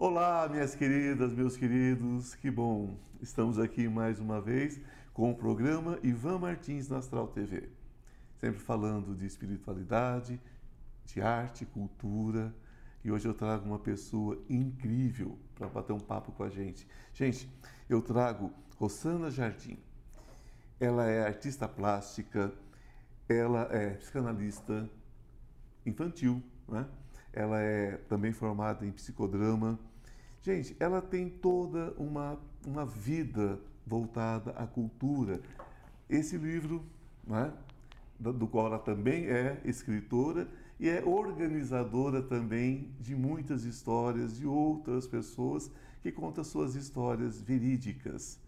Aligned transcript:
Olá, 0.00 0.48
minhas 0.48 0.76
queridas, 0.76 1.32
meus 1.32 1.56
queridos, 1.56 2.32
que 2.36 2.52
bom! 2.52 2.96
Estamos 3.20 3.58
aqui 3.58 3.88
mais 3.88 4.20
uma 4.20 4.40
vez 4.40 4.80
com 5.12 5.32
o 5.32 5.34
programa 5.34 5.98
Ivan 6.04 6.38
Martins 6.38 6.88
na 6.88 6.98
Astral 6.98 7.26
TV. 7.26 7.68
Sempre 8.36 8.60
falando 8.60 9.12
de 9.16 9.26
espiritualidade, 9.26 10.40
de 11.04 11.20
arte, 11.20 11.66
cultura. 11.66 12.54
E 13.02 13.10
hoje 13.10 13.26
eu 13.26 13.34
trago 13.34 13.66
uma 13.66 13.80
pessoa 13.80 14.40
incrível 14.48 15.36
para 15.56 15.66
bater 15.66 15.92
um 15.92 15.98
papo 15.98 16.30
com 16.30 16.44
a 16.44 16.48
gente. 16.48 16.86
Gente, 17.12 17.50
eu 17.88 18.00
trago 18.00 18.52
Rosana 18.76 19.32
Jardim. 19.32 19.80
Ela 20.78 21.06
é 21.06 21.26
artista 21.26 21.66
plástica, 21.66 22.52
ela 23.28 23.62
é 23.72 23.94
psicanalista 23.94 24.88
infantil, 25.84 26.40
né? 26.68 26.86
ela 27.32 27.60
é 27.60 27.96
também 28.08 28.32
formada 28.32 28.86
em 28.86 28.92
psicodrama. 28.92 29.78
Gente, 30.40 30.76
ela 30.78 31.02
tem 31.02 31.28
toda 31.28 31.92
uma, 31.98 32.38
uma 32.64 32.86
vida 32.86 33.58
voltada 33.86 34.52
à 34.52 34.66
cultura. 34.66 35.40
Esse 36.08 36.36
livro, 36.36 36.84
né, 37.26 37.52
do 38.18 38.46
qual 38.46 38.66
ela 38.66 38.78
também 38.78 39.26
é 39.26 39.60
escritora 39.64 40.48
e 40.78 40.88
é 40.88 41.04
organizadora 41.04 42.22
também 42.22 42.92
de 43.00 43.14
muitas 43.14 43.64
histórias 43.64 44.36
de 44.36 44.46
outras 44.46 45.06
pessoas 45.06 45.70
que 46.02 46.12
contam 46.12 46.44
suas 46.44 46.76
histórias 46.76 47.40
verídicas. 47.40 48.38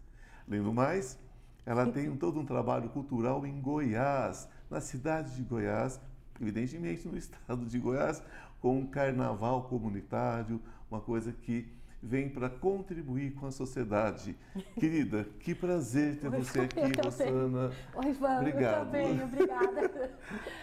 Além 0.47 0.63
do 0.63 0.73
mais, 0.73 1.19
ela 1.65 1.85
tem 1.85 2.15
todo 2.15 2.39
um 2.39 2.45
trabalho 2.45 2.89
cultural 2.89 3.45
em 3.45 3.59
Goiás, 3.59 4.47
na 4.69 4.79
cidade 4.79 5.35
de 5.35 5.43
Goiás, 5.43 5.99
evidentemente 6.39 7.07
no 7.07 7.17
estado 7.17 7.65
de 7.65 7.77
Goiás, 7.77 8.23
com 8.61 8.79
um 8.79 8.87
carnaval 8.87 9.63
comunitário, 9.63 10.61
uma 10.89 11.01
coisa 11.01 11.31
que 11.31 11.67
vem 12.01 12.27
para 12.27 12.49
contribuir 12.49 13.33
com 13.33 13.45
a 13.45 13.51
sociedade. 13.51 14.35
Querida, 14.79 15.27
que 15.39 15.53
prazer 15.53 16.19
ter 16.19 16.29
você 16.29 16.61
aqui, 16.65 16.81
Rosana. 17.03 17.71
Oi, 17.93 18.09
Ivan, 18.09 18.39
obrigado. 18.41 18.77
eu 18.79 18.85
também, 18.85 19.23
obrigada. 19.23 19.81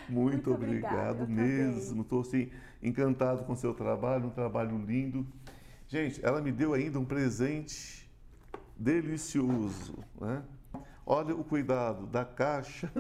Muito, 0.08 0.48
Muito 0.48 0.52
obrigado 0.52 1.22
obrigada, 1.22 1.22
eu 1.22 1.28
mesmo. 1.28 2.02
Estou 2.02 2.22
assim, 2.22 2.50
encantado 2.82 3.44
com 3.44 3.52
o 3.52 3.56
seu 3.56 3.72
trabalho, 3.72 4.26
um 4.26 4.30
trabalho 4.30 4.76
lindo. 4.78 5.26
Gente, 5.86 6.24
ela 6.24 6.40
me 6.40 6.50
deu 6.50 6.74
ainda 6.74 6.98
um 6.98 7.04
presente 7.04 8.10
delicioso. 8.76 10.04
Né? 10.20 10.42
Olha 11.06 11.34
o 11.34 11.44
cuidado 11.44 12.06
da 12.06 12.24
caixa 12.24 12.90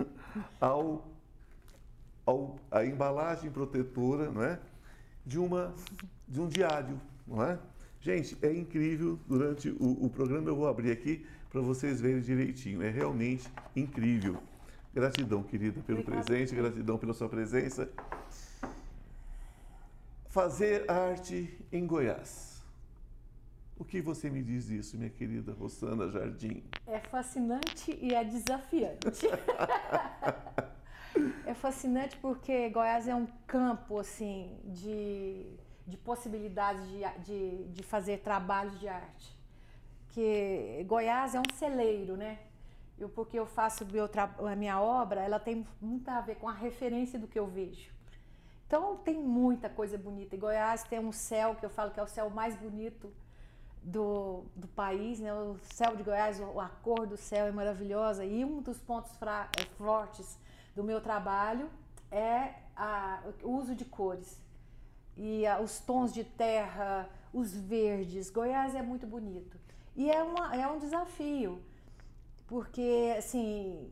ao, 0.60 1.10
ao 2.24 2.56
a 2.70 2.84
embalagem 2.84 3.50
protetora, 3.50 4.30
não 4.30 4.42
é? 4.42 4.58
De 5.26 5.38
uma 5.38 5.74
de 6.26 6.40
um 6.40 6.48
diário, 6.48 7.00
não 7.26 7.42
é? 7.42 7.58
Gente, 8.08 8.38
é 8.40 8.50
incrível. 8.50 9.18
Durante 9.28 9.68
o, 9.68 10.06
o 10.06 10.08
programa 10.08 10.48
eu 10.48 10.56
vou 10.56 10.66
abrir 10.66 10.90
aqui 10.90 11.26
para 11.50 11.60
vocês 11.60 12.00
verem 12.00 12.22
direitinho. 12.22 12.82
É 12.82 12.88
realmente 12.88 13.46
incrível. 13.76 14.38
Gratidão, 14.94 15.42
querida, 15.42 15.82
pelo 15.82 16.00
Obrigada. 16.00 16.24
presente, 16.24 16.54
gratidão 16.54 16.96
pela 16.96 17.12
sua 17.12 17.28
presença. 17.28 17.86
Fazer 20.30 20.90
arte 20.90 21.54
em 21.70 21.86
Goiás. 21.86 22.62
O 23.76 23.84
que 23.84 24.00
você 24.00 24.30
me 24.30 24.42
diz 24.42 24.68
disso, 24.68 24.96
minha 24.96 25.10
querida 25.10 25.52
Rosana 25.52 26.10
Jardim? 26.10 26.64
É 26.86 27.00
fascinante 27.00 27.94
e 28.00 28.14
é 28.14 28.24
desafiante. 28.24 29.26
é 31.44 31.52
fascinante 31.52 32.16
porque 32.16 32.70
Goiás 32.70 33.06
é 33.06 33.14
um 33.14 33.26
campo 33.46 33.98
assim 33.98 34.58
de, 34.64 35.58
de 35.88 35.96
possibilidades 35.96 36.82
de, 36.88 37.02
de, 37.24 37.64
de 37.68 37.82
fazer 37.82 38.18
trabalhos 38.18 38.78
de 38.78 38.86
arte. 38.88 39.36
Que 40.10 40.84
Goiás 40.86 41.34
é 41.34 41.40
um 41.40 41.54
celeiro, 41.54 42.16
né? 42.16 42.38
Eu, 42.98 43.08
porque 43.08 43.38
eu 43.38 43.46
faço 43.46 43.86
meu, 43.86 44.08
a 44.46 44.56
minha 44.56 44.80
obra, 44.80 45.20
ela 45.22 45.38
tem 45.38 45.66
muito 45.80 46.08
a 46.10 46.20
ver 46.20 46.36
com 46.36 46.48
a 46.48 46.52
referência 46.52 47.18
do 47.18 47.26
que 47.28 47.38
eu 47.38 47.46
vejo. 47.46 47.90
Então 48.66 48.96
tem 48.98 49.16
muita 49.16 49.68
coisa 49.68 49.96
bonita. 49.96 50.36
Em 50.36 50.38
Goiás 50.38 50.82
tem 50.84 50.98
um 50.98 51.12
céu 51.12 51.54
que 51.54 51.64
eu 51.64 51.70
falo 51.70 51.90
que 51.90 52.00
é 52.00 52.02
o 52.02 52.08
céu 52.08 52.28
mais 52.28 52.54
bonito 52.56 53.10
do, 53.82 54.44
do 54.54 54.68
país, 54.68 55.20
né? 55.20 55.32
O 55.32 55.56
céu 55.72 55.96
de 55.96 56.02
Goiás, 56.02 56.40
a 56.40 56.68
cor 56.82 57.06
do 57.06 57.16
céu 57.16 57.46
é 57.46 57.52
maravilhosa 57.52 58.24
e 58.24 58.44
um 58.44 58.60
dos 58.60 58.78
pontos 58.78 59.10
eh, 59.22 59.64
fortes 59.78 60.38
do 60.74 60.84
meu 60.84 61.00
trabalho 61.00 61.70
é 62.10 62.54
a- 62.76 63.22
o 63.42 63.52
uso 63.52 63.74
de 63.74 63.84
cores 63.84 64.38
e 65.18 65.44
ah, 65.46 65.60
os 65.60 65.80
tons 65.80 66.14
de 66.14 66.24
terra, 66.24 67.08
os 67.34 67.52
verdes. 67.54 68.30
Goiás 68.30 68.74
é 68.74 68.80
muito 68.80 69.06
bonito 69.06 69.58
e 69.94 70.10
é, 70.10 70.22
uma, 70.22 70.54
é 70.56 70.66
um 70.66 70.78
desafio 70.78 71.60
porque 72.46 73.14
assim 73.18 73.90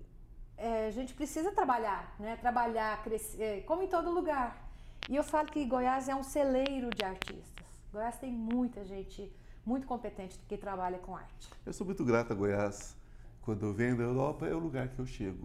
é, 0.57 0.87
a 0.87 0.91
gente 0.91 1.13
precisa 1.15 1.53
trabalhar, 1.53 2.15
né? 2.19 2.37
Trabalhar, 2.37 3.03
crescer, 3.03 3.65
como 3.67 3.83
em 3.83 3.89
todo 3.89 4.11
lugar. 4.11 4.65
E 5.09 5.15
eu 5.15 5.23
falo 5.23 5.49
que 5.49 5.65
Goiás 5.67 6.09
é 6.09 6.15
um 6.15 6.23
celeiro 6.23 6.89
de 6.91 7.05
artistas. 7.05 7.67
Goiás 7.93 8.17
tem 8.19 8.33
muita 8.33 8.85
gente 8.85 9.31
muito 9.65 9.87
competente 9.87 10.39
que 10.49 10.57
trabalha 10.57 10.99
com 10.99 11.15
arte. 11.15 11.51
Eu 11.67 11.73
sou 11.73 11.85
muito 11.87 12.05
grata 12.05 12.33
a 12.33 12.37
Goiás. 12.37 12.97
Quando 13.43 13.67
eu 13.67 13.73
venho 13.73 13.97
da 13.97 14.03
Europa, 14.05 14.47
é 14.47 14.55
o 14.55 14.59
lugar 14.59 14.89
que 14.89 14.99
eu 14.99 15.07
chego, 15.07 15.41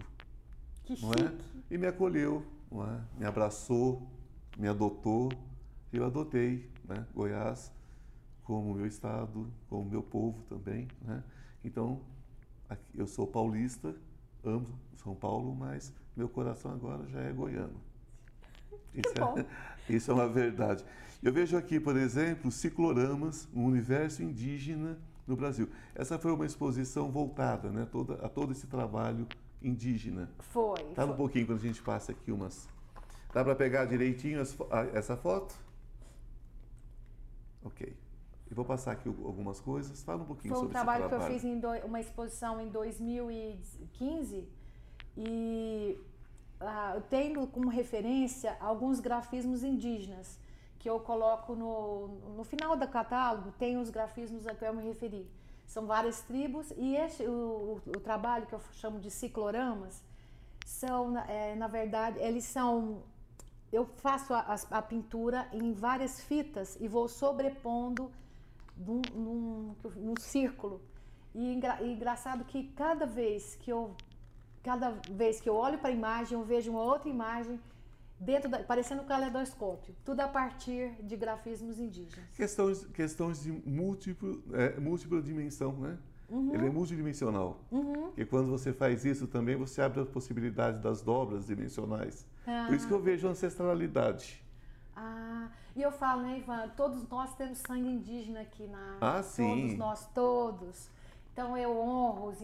Que 0.85 0.99
não 1.01 1.11
chique. 1.11 1.23
é? 1.23 1.73
E 1.75 1.77
me 1.77 1.85
acolheu, 1.87 2.43
não 2.71 2.83
é? 2.83 2.99
Me 3.17 3.25
abraçou, 3.25 4.07
me 4.57 4.67
adotou. 4.67 5.29
Eu 5.91 6.05
adotei, 6.05 6.69
né? 6.87 7.05
Goiás 7.13 7.71
como 8.43 8.73
meu 8.73 8.85
estado, 8.85 9.47
como 9.69 9.89
meu 9.89 10.01
povo 10.01 10.41
também, 10.49 10.87
né? 11.01 11.23
Então, 11.63 12.01
eu 12.95 13.05
sou 13.07 13.27
paulista, 13.27 13.95
amo 14.43 14.67
São 14.97 15.13
Paulo, 15.15 15.55
mas 15.55 15.93
meu 16.15 16.27
coração 16.27 16.71
agora 16.71 17.05
já 17.07 17.21
é 17.21 17.31
goiano. 17.31 17.79
Isso, 18.93 19.13
é, 19.17 19.45
isso 19.95 20.11
é 20.11 20.13
uma 20.13 20.27
verdade. 20.27 20.83
Eu 21.21 21.31
vejo 21.31 21.55
aqui, 21.55 21.79
por 21.79 21.95
exemplo, 21.95 22.51
Cicloramas, 22.51 23.47
um 23.53 23.65
universo 23.65 24.23
indígena 24.23 24.97
no 25.27 25.35
Brasil. 25.35 25.69
Essa 25.93 26.17
foi 26.17 26.31
uma 26.31 26.45
exposição 26.45 27.11
voltada 27.11 27.69
né, 27.69 27.87
toda, 27.91 28.15
a 28.25 28.29
todo 28.29 28.51
esse 28.51 28.65
trabalho 28.67 29.27
indígena. 29.61 30.29
Foi. 30.39 30.81
Um 30.91 30.95
foi. 30.95 31.13
pouquinho 31.15 31.45
quando 31.45 31.59
a 31.59 31.61
gente 31.61 31.81
passa 31.81 32.11
aqui 32.11 32.31
umas. 32.31 32.67
Dá 33.33 33.43
para 33.43 33.55
pegar 33.55 33.85
direitinho 33.85 34.41
as 34.41 34.59
a- 34.71 34.87
essa 34.93 35.15
foto? 35.15 35.55
Ok. 37.63 37.95
E 38.49 38.53
vou 38.53 38.65
passar 38.65 38.91
aqui 38.93 39.07
al- 39.07 39.25
algumas 39.25 39.59
coisas. 39.59 40.03
Fala 40.03 40.21
um 40.23 40.25
pouquinho 40.25 40.53
Foi 40.53 40.57
um 40.59 40.61
sobre 40.67 40.73
trabalho 40.73 41.01
esse 41.01 41.09
que 41.09 41.13
eu 41.15 41.19
trabalho. 41.19 41.39
fiz 41.39 41.45
em 41.49 41.59
doi- 41.59 41.81
uma 41.83 41.99
exposição 41.99 42.59
em 42.59 42.67
2015 42.69 44.47
e 45.17 45.97
ah, 46.59 46.93
eu 46.95 47.01
tenho 47.01 47.47
como 47.47 47.69
referência 47.69 48.55
alguns 48.59 48.99
grafismos 48.99 49.63
indígenas 49.63 50.39
que 50.79 50.89
eu 50.89 50.99
coloco 50.99 51.55
no, 51.55 52.07
no 52.35 52.43
final 52.43 52.75
do 52.75 52.87
catálogo, 52.87 53.51
tem 53.57 53.77
os 53.77 53.89
grafismos 53.89 54.47
a 54.47 54.55
que 54.55 54.65
eu 54.65 54.73
me 54.73 54.83
referi. 54.83 55.29
São 55.67 55.85
várias 55.85 56.21
tribos 56.21 56.71
e 56.75 56.95
esse, 56.95 57.23
o, 57.23 57.31
o- 57.31 57.81
o 57.95 57.99
trabalho 57.99 58.45
que 58.47 58.53
eu 58.53 58.61
chamo 58.73 58.99
de 58.99 59.09
cicloramas 59.11 60.03
são, 60.65 61.17
é, 61.19 61.55
na 61.55 61.67
verdade, 61.67 62.19
eles 62.19 62.43
são 62.45 63.03
eu 63.71 63.85
faço 63.85 64.33
a, 64.33 64.41
as- 64.41 64.67
a 64.71 64.81
pintura 64.81 65.47
em 65.53 65.73
várias 65.73 66.19
fitas 66.21 66.77
e 66.79 66.87
vou 66.87 67.07
sobrepondo 67.07 68.11
num, 68.77 69.01
num, 69.13 69.75
num 69.95 70.13
círculo. 70.19 70.81
E, 71.33 71.53
engra- 71.53 71.81
e 71.81 71.93
engraçado 71.93 72.43
que 72.43 72.67
cada 72.75 73.05
vez 73.05 73.55
que 73.55 73.71
eu 73.71 73.95
cada 74.63 74.91
vez 75.09 75.41
que 75.41 75.49
eu 75.49 75.55
olho 75.55 75.79
para 75.79 75.89
a 75.89 75.91
imagem, 75.91 76.37
eu 76.37 76.43
vejo 76.45 76.69
uma 76.69 76.83
outra 76.83 77.09
imagem 77.09 77.59
dentro 78.19 78.47
da, 78.47 78.59
parecendo 78.59 79.01
um 79.01 79.05
caleidoscópio. 79.05 79.95
Tudo 80.05 80.19
a 80.19 80.27
partir 80.27 80.91
de 81.01 81.17
grafismos 81.17 81.79
indígenas. 81.79 82.29
Questões, 82.35 82.85
questões 82.87 83.41
de 83.41 83.51
múltiplo, 83.51 84.43
é, 84.53 84.79
múltipla 84.79 85.19
dimensão, 85.19 85.71
né? 85.73 85.97
Ele 86.53 86.67
é 86.67 86.69
multidimensional. 86.69 87.59
Uhum. 87.69 88.03
Porque 88.07 88.25
quando 88.25 88.49
você 88.49 88.71
faz 88.71 89.03
isso 89.03 89.27
também, 89.27 89.55
você 89.55 89.81
abre 89.81 90.01
a 90.01 90.05
possibilidade 90.05 90.81
das 90.81 91.01
dobras 91.01 91.47
dimensionais. 91.47 92.25
Por 92.67 92.75
isso 92.75 92.87
que 92.87 92.93
eu 92.93 93.01
vejo 93.01 93.27
ancestralidade. 93.27 94.41
Ah, 94.95 95.49
e 95.75 95.81
eu 95.81 95.91
falo, 95.91 96.21
né, 96.23 96.39
Ivan? 96.39 96.69
Todos 96.75 97.07
nós 97.09 97.35
temos 97.35 97.57
sangue 97.59 97.87
indígena 97.87 98.41
aqui 98.41 98.67
na. 98.67 98.97
Ah, 99.01 99.23
sim. 99.23 99.61
Todos 99.61 99.77
nós, 99.77 100.05
todos. 100.13 100.89
Então 101.33 101.57
eu 101.57 101.77
honro 101.77 102.27
os, 102.27 102.39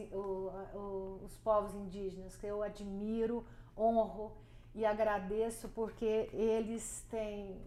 os 1.24 1.38
povos 1.38 1.75
indígenas, 1.75 2.38
que 2.38 2.45
eu 2.45 2.63
admiro, 2.63 3.44
honro 3.78 4.31
e 4.74 4.86
agradeço 4.86 5.68
porque 5.69 6.30
eles 6.31 7.04
têm 7.10 7.57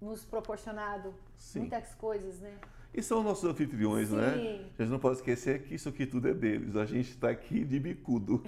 nos 0.00 0.24
proporcionado 0.24 1.14
Sim. 1.36 1.60
muitas 1.60 1.94
coisas, 1.94 2.40
né? 2.40 2.56
E 2.94 3.02
são 3.02 3.22
nossos 3.24 3.44
anfitriões, 3.48 4.10
né? 4.10 4.32
Sim. 4.34 4.66
A 4.78 4.82
gente 4.82 4.92
não 4.92 4.98
pode 5.00 5.16
esquecer 5.16 5.62
que 5.62 5.74
isso 5.74 5.88
aqui 5.88 6.06
tudo 6.06 6.28
é 6.28 6.34
deles. 6.34 6.76
A 6.76 6.86
gente 6.86 7.10
está 7.10 7.28
aqui 7.28 7.64
de 7.64 7.80
bicudo. 7.80 8.42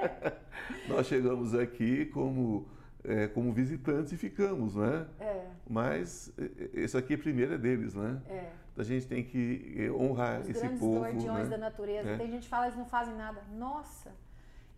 Nós 0.88 1.06
chegamos 1.06 1.54
aqui 1.54 2.06
como, 2.06 2.66
é, 3.02 3.26
como 3.28 3.52
visitantes 3.52 4.12
e 4.12 4.16
ficamos, 4.16 4.74
né? 4.76 5.06
É. 5.18 5.46
Mas 5.68 6.32
isso 6.74 6.98
aqui 6.98 7.16
primeiro 7.16 7.54
é 7.54 7.58
deles, 7.58 7.94
né? 7.94 8.20
É. 8.28 8.50
A 8.76 8.82
gente 8.82 9.06
tem 9.06 9.22
que 9.22 9.74
eh, 9.78 9.90
honrar 9.90 10.40
Os 10.40 10.48
esse 10.48 10.60
grandes 10.60 10.80
povo. 10.80 11.00
guardiões 11.00 11.44
né? 11.44 11.50
da 11.50 11.58
natureza. 11.58 12.08
É. 12.10 12.16
Tem 12.16 12.30
gente 12.30 12.42
que 12.44 12.48
fala 12.48 12.66
eles 12.66 12.76
não 12.78 12.86
fazem 12.86 13.14
nada. 13.14 13.42
Nossa, 13.54 14.10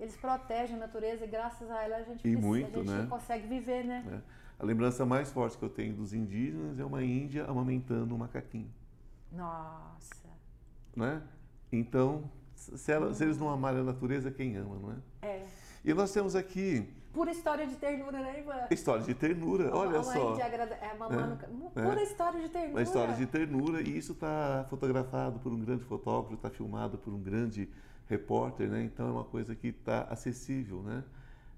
eles 0.00 0.16
protegem 0.16 0.74
a 0.76 0.78
natureza 0.80 1.24
e 1.24 1.28
graças 1.28 1.70
a 1.70 1.82
ela 1.82 1.96
a 1.98 2.02
gente, 2.02 2.18
E 2.18 2.22
precisa- 2.32 2.40
muito, 2.40 2.80
a 2.80 2.82
gente 2.82 2.90
né? 2.92 3.06
consegue 3.08 3.46
viver, 3.46 3.84
né? 3.84 4.04
né? 4.06 4.20
A 4.58 4.64
lembrança 4.64 5.04
mais 5.06 5.30
forte 5.32 5.56
que 5.56 5.64
eu 5.64 5.68
tenho 5.68 5.94
dos 5.94 6.12
indígenas 6.12 6.78
é 6.78 6.84
uma 6.84 7.04
índia 7.04 7.44
amamentando 7.44 8.14
um 8.14 8.18
macaquinho, 8.18 8.70
Nossa. 9.36 10.28
né? 10.96 11.22
Então, 11.72 12.30
se, 12.54 12.92
ela- 12.92 13.12
se 13.12 13.24
eles 13.24 13.38
não 13.38 13.48
amarem 13.50 13.80
a 13.80 13.84
natureza, 13.84 14.30
quem 14.30 14.56
ama, 14.56 14.76
não 14.78 14.92
é? 14.92 15.26
É. 15.28 15.46
E 15.84 15.92
nós 15.92 16.12
temos 16.12 16.34
aqui 16.36 16.88
Pura 17.12 17.30
história 17.30 17.64
de 17.66 17.76
ternura, 17.76 18.20
né, 18.20 18.40
Ivan? 18.40 18.66
história 18.72 19.04
de 19.04 19.14
ternura, 19.14 19.70
olha 19.76 20.00
Uma 20.00 20.02
só. 20.04 20.32
índia 20.32 20.46
agrada- 20.46 20.74
é, 20.74 20.94
mamando, 20.96 21.38
É, 21.76 21.82
Pura 21.82 22.02
história 22.02 22.40
de 22.40 22.48
ternura. 22.48 22.72
Uma 22.72 22.82
história 22.82 23.14
de 23.14 23.26
ternura 23.26 23.80
e 23.82 23.96
isso 23.98 24.12
está 24.12 24.66
fotografado 24.68 25.38
por 25.38 25.52
um 25.52 25.60
grande 25.60 25.84
fotógrafo, 25.84 26.34
está 26.34 26.50
filmado 26.50 26.98
por 26.98 27.12
um 27.12 27.20
grande 27.22 27.68
repórter, 28.08 28.68
né? 28.68 28.82
Então 28.82 29.08
é 29.08 29.10
uma 29.12 29.24
coisa 29.24 29.54
que 29.54 29.68
está 29.68 30.02
acessível, 30.10 30.82
né? 30.82 31.04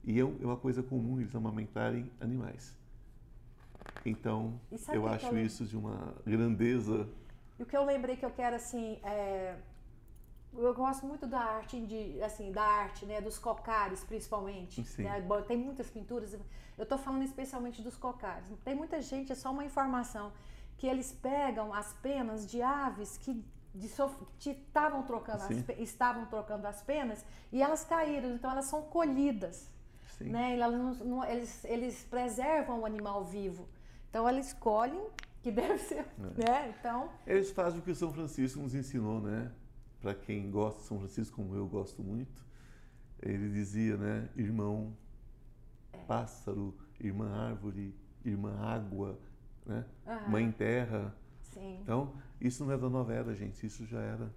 E 0.05 0.19
é 0.20 0.22
é 0.22 0.25
uma 0.44 0.56
coisa 0.58 0.82
comum 0.82 1.20
eles 1.20 1.34
amamentarem 1.34 2.11
animais. 2.20 2.75
Então 4.05 4.61
eu 4.93 5.06
acho 5.08 5.26
eu 5.29 5.38
isso 5.44 5.64
de 5.64 5.76
uma 5.76 6.14
grandeza. 6.26 7.08
E 7.58 7.62
o 7.62 7.67
que 7.67 7.76
eu 7.76 7.85
lembrei 7.85 8.17
que 8.17 8.25
eu 8.25 8.31
quero, 8.31 8.56
assim, 8.56 8.99
é... 9.03 9.56
Eu 10.58 10.73
gosto 10.75 11.05
muito 11.05 11.26
da 11.26 11.38
arte, 11.41 11.76
indi- 11.76 12.23
assim, 12.23 12.50
da 12.50 12.62
arte, 12.62 13.05
né? 13.05 13.20
Dos 13.20 13.38
cocares, 13.38 14.03
principalmente. 14.05 14.82
Sim. 14.85 15.03
né, 15.03 15.20
bom, 15.20 15.43
Tem 15.43 15.56
muitas 15.56 15.91
pinturas. 15.91 16.32
Eu 16.79 16.82
estou 16.82 16.97
falando 16.97 17.23
especialmente 17.25 17.82
dos 17.82 17.97
cocares. 17.97 18.49
Tem 18.64 18.75
muita 18.75 19.03
gente, 19.03 19.31
é 19.32 19.35
só 19.35 19.50
uma 19.50 19.64
informação, 19.64 20.32
que 20.79 20.87
eles 20.87 21.12
pegam 21.12 21.75
as 21.75 21.93
penas 21.94 22.47
de 22.47 22.62
aves 22.62 23.19
que 23.19 23.44
de 23.75 23.87
estavam 24.50 25.03
trocando, 25.03 25.43
as 25.43 25.50
estavam 25.79 26.25
trocando 26.25 26.67
as 26.67 26.81
penas 26.82 27.23
e 27.53 27.62
elas 27.62 27.85
caíram, 27.85 28.31
então 28.35 28.50
elas 28.50 28.64
são 28.64 28.81
colhidas. 28.82 29.70
Sim. 30.17 30.31
né? 30.31 30.55
Elas 30.58 30.73
não- 30.81 30.94
não- 31.06 31.25
eles, 31.25 31.62
eles 31.67 32.03
preservam 32.05 32.81
o 32.81 32.87
animal 32.87 33.23
vivo. 33.25 33.69
Então 34.08 34.26
eles 34.26 34.55
colhem, 34.55 35.06
que 35.46 35.52
deve 35.52 35.78
ser, 35.78 36.04
É. 36.19 36.50
né? 36.50 36.75
Então, 36.81 37.08
Eles 37.25 37.52
fazem 37.52 37.78
o 37.78 37.82
que 37.82 37.93
o 37.93 37.94
São 37.94 38.12
Francisco 38.12 38.58
nos 38.58 38.75
ensinou, 38.75 39.20
né? 39.20 39.52
Para 40.00 40.12
quem 40.12 40.50
gosta 40.50 40.81
de 40.81 40.87
São 40.88 40.98
Francisco, 40.98 41.37
como 41.37 41.54
eu 41.54 41.69
gosto 41.69 42.02
muito, 42.02 42.44
ele 43.22 43.48
dizia, 43.50 43.96
né? 43.96 44.28
Irmão 44.34 44.93
É. 45.93 45.98
pássaro, 45.98 46.76
irmã 47.00 47.31
árvore, 47.32 47.94
irmã 48.25 48.58
água, 48.60 49.16
né? 49.64 49.84
Aham. 50.04 50.28
Mãe 50.31 50.50
terra. 50.50 51.14
sim. 51.40 51.78
Então, 51.81 52.12
isso 52.40 52.64
não 52.64 52.72
é 52.72 52.76
da 52.76 52.88
nova 52.90 53.12
era, 53.14 53.32
gente. 53.34 53.64
Isso 53.64 53.87
já 53.87 54.00
era 54.00 54.31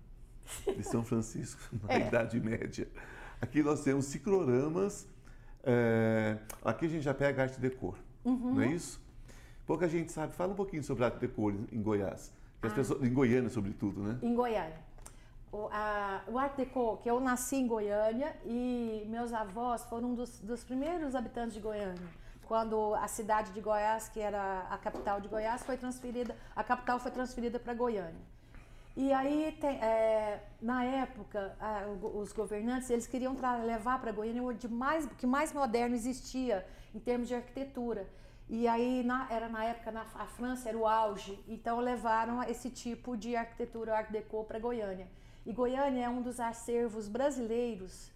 de 0.77 0.83
São 0.83 1.03
Francisco, 1.03 1.59
na 1.83 1.91
É. 1.95 2.07
Idade 2.07 2.39
Média. 2.39 2.87
Aqui 3.41 3.63
nós 3.63 3.83
temos 3.83 4.05
cicloramas. 4.05 5.07
é, 5.63 6.37
Aqui 6.63 6.85
a 6.85 6.89
gente 6.89 7.01
já 7.01 7.13
pega 7.15 7.41
arte 7.41 7.59
decor, 7.59 7.97
Uhum. 8.23 8.53
não 8.53 8.61
é 8.61 8.67
isso? 8.67 9.01
Pouca 9.69 9.87
gente 9.87 10.11
sabe. 10.11 10.33
Fala 10.33 10.51
um 10.51 10.55
pouquinho 10.55 10.83
sobre 10.83 11.05
arte 11.05 11.19
decor 11.19 11.53
em 11.71 11.79
Goiás. 11.79 12.33
Ah. 12.59 12.65
as 12.67 12.73
pessoas, 12.73 13.03
em 13.03 13.13
Goiânia, 13.13 13.51
sobretudo, 13.51 14.01
né? 14.01 14.17
Em 14.23 14.33
Goiânia. 14.33 14.79
O, 15.51 15.67
a, 15.71 16.23
o 16.27 16.39
Art 16.39 16.55
Deco, 16.57 16.97
que 16.97 17.07
eu 17.07 17.19
nasci 17.19 17.57
em 17.57 17.67
Goiânia 17.67 18.35
e 18.47 19.05
meus 19.07 19.31
avós 19.31 19.83
foram 19.83 20.09
um 20.09 20.15
dos, 20.15 20.39
dos 20.39 20.63
primeiros 20.63 21.13
habitantes 21.13 21.53
de 21.53 21.59
Goiânia. 21.59 22.01
Quando 22.47 22.95
a 22.95 23.07
cidade 23.07 23.51
de 23.51 23.61
Goiás, 23.61 24.09
que 24.09 24.19
era 24.19 24.61
a 24.71 24.77
capital 24.79 25.21
de 25.21 25.27
Goiás, 25.27 25.61
foi 25.61 25.77
transferida, 25.77 26.35
a 26.55 26.63
capital 26.63 26.97
foi 26.99 27.11
transferida 27.11 27.59
para 27.59 27.75
Goiânia. 27.75 28.25
E 28.97 29.13
aí, 29.13 29.55
tem, 29.61 29.77
é, 29.83 30.41
na 30.59 30.83
época, 30.83 31.55
a- 31.59 31.85
os 32.15 32.33
governantes, 32.33 32.89
eles 32.89 33.05
queriam 33.05 33.35
levar 33.63 34.01
para 34.01 34.11
Goiânia 34.11 34.41
o 34.41 34.51
de 34.51 34.67
mais, 34.67 35.05
o 35.05 35.09
que 35.09 35.27
mais 35.27 35.53
moderno 35.53 35.95
existia 35.95 36.65
em 36.95 36.97
termos 36.99 37.27
de 37.27 37.35
arquitetura. 37.35 38.07
E 38.49 38.67
aí, 38.67 39.03
na- 39.03 39.27
era 39.29 39.47
na 39.47 39.63
época, 39.63 39.91
na, 39.91 40.01
a 40.15 40.25
França 40.25 40.69
era 40.69 40.77
o 40.77 40.87
auge, 40.87 41.37
então 41.47 41.79
levaram 41.79 42.41
esse 42.43 42.69
tipo 42.69 43.15
de 43.15 43.35
arquitetura 43.35 43.95
Art 43.95 44.09
Deco 44.11 44.43
para 44.43 44.57
Goiânia. 44.59 45.07
E 45.45 45.53
Goiânia 45.53 46.05
é 46.05 46.09
um 46.09 46.21
dos 46.21 46.39
acervos 46.39 47.07
brasileiros, 47.07 48.11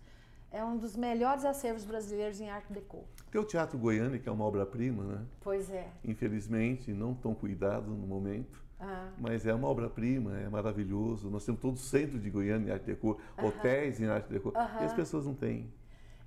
é 0.52 0.64
um 0.64 0.76
dos 0.78 0.96
melhores 0.96 1.46
acervos 1.46 1.86
brasileiros 1.86 2.42
em 2.42 2.50
Art 2.50 2.66
Deco. 2.70 3.04
Tem 3.32 3.40
o 3.40 3.46
Teatro 3.46 3.78
Goiânia, 3.78 4.18
que 4.20 4.28
é 4.28 4.32
uma 4.32 4.44
obra-prima, 4.46 5.04
né? 5.04 5.22
Pois 5.42 5.70
é. 5.70 5.88
Infelizmente, 6.04 6.92
não 6.92 7.14
tão 7.14 7.34
cuidado 7.36 7.90
no 7.92 8.08
momento. 8.08 8.62
Ah, 8.80 9.10
Mas 9.18 9.46
é 9.46 9.54
uma 9.54 9.68
obra-prima, 9.68 10.38
é 10.40 10.50
maravilhoso. 10.50 11.30
Nós 11.30 11.46
temos 11.46 11.62
todo 11.62 11.76
o 11.76 11.80
centro 11.80 12.20
de 12.20 12.30
Goiânia 12.30 12.70
em 12.70 12.74
arte 12.74 12.86
deco, 12.86 13.20
hotéis 13.42 14.00
em 14.02 14.08
arte 14.08 14.30
deco, 14.30 14.52
e 14.82 14.84
as 14.84 14.94
pessoas 14.94 15.26
não 15.26 15.34
têm. 15.34 15.72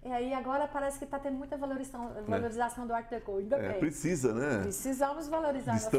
E 0.06 0.12
aí 0.12 0.32
agora 0.32 0.68
parece 0.68 0.98
que 0.98 1.04
está 1.04 1.18
tendo 1.18 1.36
muita 1.36 1.56
valorização, 1.56 2.12
valorização 2.26 2.86
do 2.86 2.94
Art 2.94 3.08
Deco, 3.10 3.38
ainda 3.38 3.56
É, 3.56 3.70
bem. 3.70 3.80
precisa, 3.80 4.32
né? 4.32 4.62
Precisamos 4.62 5.26
valorizar 5.28 5.72
a 5.72 5.74
nossa 5.74 5.90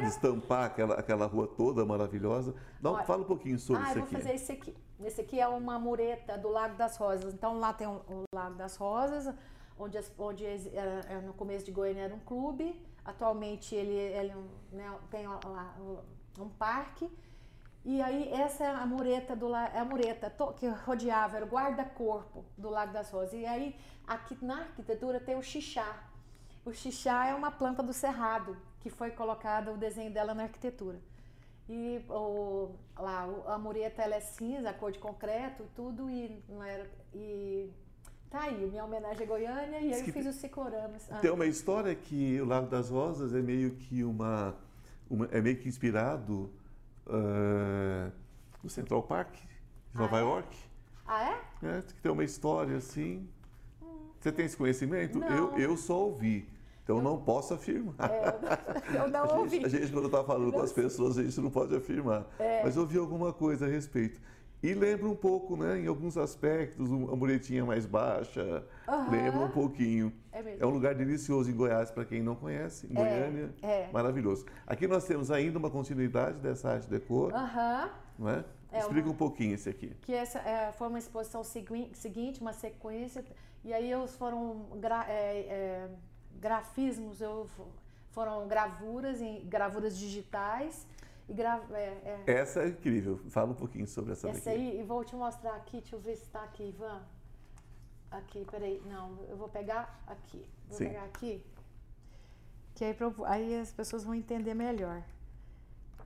Destampar, 0.00 0.66
aquela, 0.66 0.94
aquela 0.94 1.26
rua 1.26 1.46
toda 1.46 1.84
maravilhosa. 1.86 2.54
Dá 2.80 2.90
um- 2.90 2.94
Olha, 2.94 3.04
fala 3.04 3.22
um 3.22 3.26
pouquinho 3.26 3.58
sobre 3.58 3.82
ah, 3.82 3.86
isso 3.86 3.98
eu 3.98 4.02
vou 4.02 4.04
aqui. 4.04 4.16
fazer 4.16 4.34
esse 4.34 4.52
aqui. 4.52 4.76
Esse 5.02 5.20
aqui 5.22 5.40
é 5.40 5.48
uma 5.48 5.78
mureta 5.78 6.36
do 6.36 6.48
Lago 6.50 6.76
das 6.76 6.96
Rosas. 6.98 7.32
Então 7.32 7.58
lá 7.58 7.72
tem 7.72 7.86
o, 7.86 8.00
o 8.08 8.24
Lago 8.34 8.56
das 8.56 8.76
Rosas, 8.76 9.32
onde, 9.78 9.96
as- 9.96 10.12
onde 10.18 10.44
era- 10.44 11.00
era 11.08 11.20
no 11.22 11.32
começo 11.32 11.64
de 11.64 11.72
Goiânia 11.72 12.02
era 12.04 12.14
um 12.14 12.20
clube. 12.20 12.78
Atualmente 13.04 13.74
ele, 13.74 13.94
ele 13.94 14.34
né, 14.72 14.92
tem 15.10 15.26
lá 15.26 15.74
um, 15.80 16.42
um 16.44 16.48
parque. 16.50 17.08
E 17.84 18.02
aí 18.02 18.28
essa 18.32 18.64
é 18.64 18.68
a 18.68 18.84
mureta 18.86 19.34
do 19.34 19.54
é 19.54 19.78
a 19.78 19.84
mureta 19.84 20.32
que 20.56 20.66
rodeava, 20.68 21.36
era 21.36 21.46
o 21.46 21.48
guarda-corpo 21.48 22.44
do 22.56 22.68
Lago 22.68 22.92
das 22.92 23.10
Rosas. 23.10 23.32
E 23.34 23.46
aí 23.46 23.74
aqui 24.06 24.36
na 24.42 24.60
arquitetura 24.60 25.20
tem 25.20 25.36
o 25.36 25.42
xixá. 25.42 26.04
O 26.64 26.72
xixá 26.72 27.26
é 27.26 27.34
uma 27.34 27.50
planta 27.50 27.82
do 27.82 27.92
cerrado 27.92 28.56
que 28.80 28.90
foi 28.90 29.10
colocado 29.10 29.72
o 29.72 29.76
desenho 29.76 30.12
dela 30.12 30.34
na 30.34 30.44
arquitetura. 30.44 30.98
E 31.68 32.02
o, 32.08 32.70
lá, 32.98 33.28
a 33.46 33.58
mureta 33.58 34.02
ela 34.02 34.14
é 34.14 34.20
cinza, 34.20 34.70
a 34.70 34.72
cor 34.72 34.90
de 34.90 34.98
concreto 34.98 35.64
tudo, 35.74 36.08
e, 36.08 36.42
não 36.48 36.62
era, 36.62 36.90
e 37.14 37.70
tá 38.30 38.42
aí, 38.44 38.66
minha 38.70 38.84
homenagem 38.84 39.22
a 39.24 39.26
Goiânia, 39.28 39.78
e 39.80 39.88
Diz 39.88 40.00
aí 40.00 40.06
eu 40.08 40.12
fiz 40.14 40.26
os 40.26 40.36
cicloramas. 40.36 41.10
Ah, 41.12 41.18
Tem 41.18 41.30
uma 41.30 41.44
história 41.46 41.94
que 41.94 42.40
o 42.40 42.46
Lago 42.46 42.68
das 42.68 42.88
Rosas 42.88 43.34
é 43.34 43.42
meio 43.42 43.72
que 43.76 44.02
uma, 44.02 44.54
uma- 45.10 45.26
é 45.26 45.40
meio 45.42 45.58
que 45.58 45.68
inspirado 45.68 46.50
eh, 47.08 48.10
no 48.62 48.70
Central 48.70 49.02
Park 49.02 49.32
de 49.34 49.40
Ah, 49.94 49.98
Nova 50.00 50.18
é? 50.18 50.20
York. 50.20 50.56
Ah, 51.06 51.22
é? 51.62 51.66
né? 51.66 51.82
que 51.86 52.00
tem 52.00 52.12
uma 52.12 52.24
história 52.24 52.76
assim. 52.76 53.28
Você 54.20 54.32
tem 54.32 54.46
esse 54.46 54.56
conhecimento? 54.56 55.18
Não. 55.18 55.28
Eu, 55.28 55.58
eu 55.58 55.76
só 55.76 55.96
ouvi. 55.98 56.48
Então 56.82 57.00
não 57.02 57.18
posso 57.20 57.52
afirmar. 57.54 57.94
É, 58.10 58.96
eu 58.96 59.08
não 59.08 59.24
A 59.30 59.34
ouvi. 59.34 59.50
gente, 59.56 59.66
a 59.66 59.68
gente, 59.68 59.92
quando 59.92 60.06
está 60.06 60.24
falando 60.24 60.52
com 60.52 60.60
as 60.60 60.72
pessoas, 60.72 61.18
a 61.18 61.22
gente 61.22 61.38
não 61.40 61.50
pode 61.50 61.74
afirmar. 61.76 62.26
É. 62.38 62.62
Mas 62.64 62.76
ouvi 62.76 62.98
alguma 62.98 63.32
coisa 63.32 63.66
a 63.66 63.68
respeito. 63.68 64.20
E 64.62 64.74
lembra 64.74 65.08
um 65.08 65.14
pouco, 65.14 65.56
né, 65.56 65.78
em 65.78 65.86
alguns 65.86 66.16
aspectos, 66.16 66.90
a 66.90 66.94
muretinha 67.16 67.64
mais 67.64 67.86
baixa. 67.86 68.64
Aham. 68.88 69.10
Lembra 69.10 69.40
um 69.40 69.50
pouquinho. 69.50 70.12
É. 70.32 70.56
É 70.58 70.66
um 70.66 70.70
lugar 70.70 70.94
delicioso 70.96 71.48
em 71.50 71.54
Goiás, 71.54 71.90
para 71.92 72.04
quem 72.04 72.20
não 72.22 72.34
conhece, 72.34 72.86
em 72.90 72.94
Goiânia. 72.94 73.54
é. 73.62 73.88
Maravilhoso. 73.92 74.44
Aqui 74.66 74.86
nós 74.88 75.04
temos 75.04 75.30
ainda 75.30 75.58
uma 75.58 75.70
continuidade 75.70 76.38
dessa 76.40 76.70
arte 76.72 76.88
decor, 76.88 77.32
Aham. 77.34 77.90
não 78.18 78.28
é? 78.30 78.44
É 78.72 78.80
Explica 78.80 79.06
uma- 79.06 79.14
um 79.14 79.16
pouquinho 79.16 79.54
esse 79.54 79.68
aqui. 79.68 79.92
Que 80.02 80.12
essa 80.12 80.38
é, 80.40 80.72
foi 80.72 80.88
uma 80.88 80.98
exposição 80.98 81.42
segui- 81.44 81.90
seguinte, 81.94 82.40
uma 82.40 82.52
sequência, 82.52 83.24
e 83.64 83.72
aí 83.72 83.90
eles 83.90 84.14
foram 84.16 84.66
gra- 84.80 85.06
é, 85.08 85.38
é, 85.40 85.88
grafismos, 86.40 87.20
eu, 87.20 87.46
foram 88.10 88.46
gravuras, 88.48 89.20
em, 89.22 89.40
gravuras 89.46 89.96
digitais, 89.98 90.86
e 91.28 91.34
gra, 91.34 91.62
é, 91.72 92.22
é, 92.26 92.32
Essa 92.32 92.62
é 92.62 92.68
incrível. 92.68 93.18
Fala 93.30 93.50
um 93.52 93.54
pouquinho 93.54 93.86
sobre 93.86 94.12
essa, 94.12 94.28
Essa 94.28 94.38
daqui. 94.38 94.48
aí, 94.48 94.80
e 94.80 94.82
vou 94.82 95.04
te 95.04 95.14
mostrar 95.14 95.54
aqui, 95.56 95.78
deixa 95.80 95.96
eu 95.96 96.00
ver 96.00 96.16
se 96.16 96.22
está 96.24 96.42
aqui, 96.42 96.68
Ivan. 96.68 97.02
Aqui, 98.10 98.46
peraí, 98.50 98.80
não, 98.86 99.18
eu 99.28 99.36
vou 99.36 99.48
pegar 99.48 100.02
aqui. 100.06 100.44
Vou 100.68 100.78
Sim. 100.78 100.86
pegar 100.88 101.04
aqui. 101.04 101.44
Que 102.74 102.84
aí, 102.84 102.96
aí 103.26 103.60
as 103.60 103.72
pessoas 103.72 104.04
vão 104.04 104.14
entender 104.14 104.54
melhor. 104.54 105.02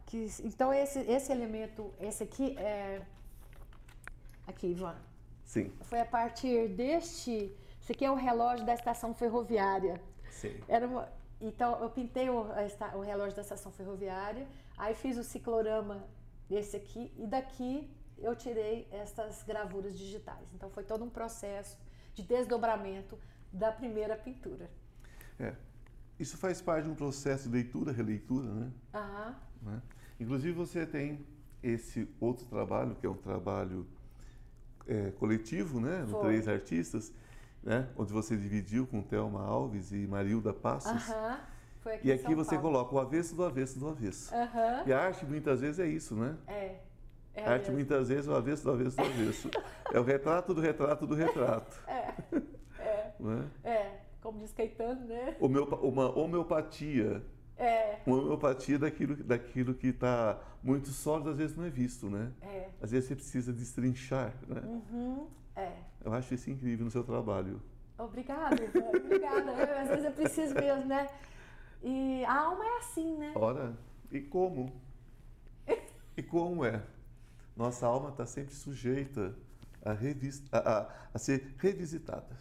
Que, 0.07 0.26
então, 0.43 0.73
esse, 0.75 0.99
esse 1.00 1.31
elemento, 1.31 1.93
esse 2.00 2.23
aqui 2.25 2.57
é. 2.59 3.02
Aqui, 4.47 4.67
Ivan. 4.69 4.97
Sim, 5.45 5.71
Foi 5.83 6.00
a 6.00 6.05
partir 6.05 6.69
deste. 6.69 7.55
Esse 7.81 7.93
aqui 7.93 8.05
é 8.05 8.11
o 8.11 8.14
relógio 8.14 8.64
da 8.67 8.75
estação 8.75 9.14
ferroviária. 9.14 10.00
sim. 10.31 10.59
Era 10.67 10.87
uma- 10.87 11.09
então, 11.42 11.82
eu 11.82 11.90
pintei 11.90 12.30
o, 12.30 12.46
o 12.94 13.00
relógio 13.00 13.34
da 13.34 13.42
estação 13.42 13.72
ferroviária, 13.72 14.46
aí 14.78 14.94
fiz 14.94 15.18
o 15.18 15.25
ciclorama 15.25 16.06
desse 16.49 16.76
aqui, 16.76 17.12
e 17.18 17.26
daqui 17.26 17.90
eu 18.18 18.37
tirei 18.37 18.87
estas 18.92 19.42
gravuras 19.42 19.99
digitais. 19.99 20.46
Então, 20.54 20.70
foi 20.70 20.84
todo 20.84 21.04
um 21.04 21.11
processo 21.11 21.76
de 22.14 22.22
desdobramento 22.22 23.18
da 23.52 23.72
primeira 23.72 24.16
pintura. 24.16 24.70
É. 25.40 25.54
isso 26.20 26.37
faz 26.37 26.61
parte 26.62 26.84
de 26.84 26.90
um 26.90 26.94
processo 26.94 27.49
de 27.49 27.54
leitura, 27.54 27.90
releitura, 27.90 28.46
né? 28.46 28.72
Aham. 28.94 29.37
né? 29.62 29.82
Inclusive 30.20 30.52
você 30.52 30.87
tem 30.87 31.26
esse 31.61 32.08
outro 32.20 32.44
trabalho, 32.46 32.94
que 32.94 33.06
é 33.06 33.11
um 33.11 33.16
trabalho 33.16 33.84
é, 34.87 35.11
coletivo, 35.12 35.80
né? 35.80 36.06
Foi. 36.08 36.20
Três 36.20 36.46
Artistas, 36.46 37.12
né? 37.62 37.88
Onde 37.97 38.12
você 38.12 38.37
dividiu 38.37 38.87
com 38.87 39.02
Thelma 39.02 39.45
Alves 39.45 39.92
e 39.92 40.07
Marilda 40.07 40.52
Passos. 40.52 40.90
Aham. 41.11 41.38
Foi 41.81 41.95
aqui 41.95 42.09
E 42.09 42.12
aqui 42.12 42.35
você 42.35 42.54
Paulo. 42.57 42.62
coloca 42.71 42.95
o 42.95 42.99
avesso 43.00 43.35
do 43.35 43.45
avesso 43.45 43.78
do 43.78 43.88
avesso. 43.88 44.33
Aham. 44.35 44.83
E 44.87 44.92
a 44.92 45.00
arte 45.00 45.25
muitas 45.26 45.61
vezes 45.61 45.81
é 45.81 45.87
isso, 45.87 46.14
né? 46.14 46.37
É. 46.47 46.76
É 47.35 47.45
a 47.47 47.52
arte 47.52 47.62
mesmo. 47.64 47.75
muitas 47.76 48.09
vezes 48.09 48.28
é 48.28 48.31
o 48.31 48.37
avesso 48.37 48.62
do 48.64 48.71
avesso 48.73 48.97
do 48.97 49.02
avesso. 49.02 49.50
é 49.92 49.99
o 49.99 50.02
retrato 50.04 50.54
do 50.54 50.61
retrato 50.61 51.07
do 51.07 51.14
retrato. 51.14 51.81
É. 51.88 52.14
É. 52.78 53.12
Né? 53.23 53.45
É. 53.62 53.90
Como 54.21 54.38
diz 54.40 54.52
Caetano, 54.52 55.07
né? 55.07 55.37
Homeopa- 55.40 55.76
uma 55.76 56.16
homeopatia. 56.19 57.23
É. 57.57 57.99
Uma 58.04 58.16
homeopatia 58.19 58.76
daquilo, 58.78 59.14
daquilo 59.16 59.75
que 59.75 59.88
está 59.88 60.40
muito 60.62 60.88
sólido, 60.88 61.31
às 61.31 61.37
vezes 61.37 61.57
não 61.57 61.64
é 61.64 61.71
visto, 61.71 62.11
né? 62.11 62.33
É. 62.42 62.69
Às 62.81 62.90
vezes 62.90 63.09
você 63.09 63.14
precisa 63.14 63.52
destrinchar, 63.52 64.33
né? 64.49 64.61
Uhum. 64.64 65.26
É. 65.54 65.73
Eu 66.04 66.12
acho 66.12 66.35
isso 66.35 66.50
incrível 66.50 66.85
no 66.85 66.90
seu 66.90 67.04
trabalho. 67.04 67.61
Obrigada. 67.99 68.56
Obrigada. 68.97 69.50
Eu, 69.52 69.78
às 69.78 69.88
vezes 69.88 70.04
eu 70.04 70.12
preciso 70.12 70.54
mesmo, 70.54 70.87
né? 70.87 71.09
E 71.82 72.25
a 72.25 72.35
alma 72.40 72.64
é 72.64 72.78
assim, 72.78 73.16
né? 73.16 73.32
Ora, 73.37 73.76
e 74.11 74.21
como? 74.21 74.73
E 76.16 76.23
como 76.23 76.64
é? 76.64 76.82
Nossa 77.56 77.87
alma 77.87 78.11
está 78.11 78.26
sempre 78.26 78.54
sujeita 78.54 79.35
a, 79.85 79.92
revis- 79.92 80.42
a- 80.52 80.59
a- 80.80 80.88
a 81.14 81.18
ser 81.18 81.54
revisitada. 81.59 82.37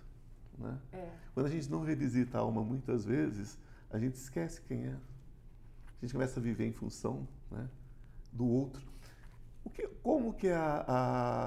Né? 0.57 0.77
É. 0.93 1.09
Quando 1.33 1.45
a 1.45 1.49
gente 1.49 1.69
não 1.69 1.81
revisita 1.83 2.37
a 2.37 2.41
alma 2.41 2.61
muitas 2.63 3.05
vezes, 3.05 3.57
a 3.89 3.97
gente 3.97 4.15
esquece 4.15 4.61
quem 4.61 4.85
é. 4.87 4.91
A 4.93 6.01
gente 6.05 6.13
começa 6.13 6.39
a 6.39 6.43
viver 6.43 6.65
em 6.67 6.73
função 6.73 7.27
né, 7.49 7.67
do 8.31 8.45
outro. 8.47 8.81
O 9.63 9.69
que, 9.69 9.87
como 10.03 10.33
que 10.33 10.49
a, 10.49 10.85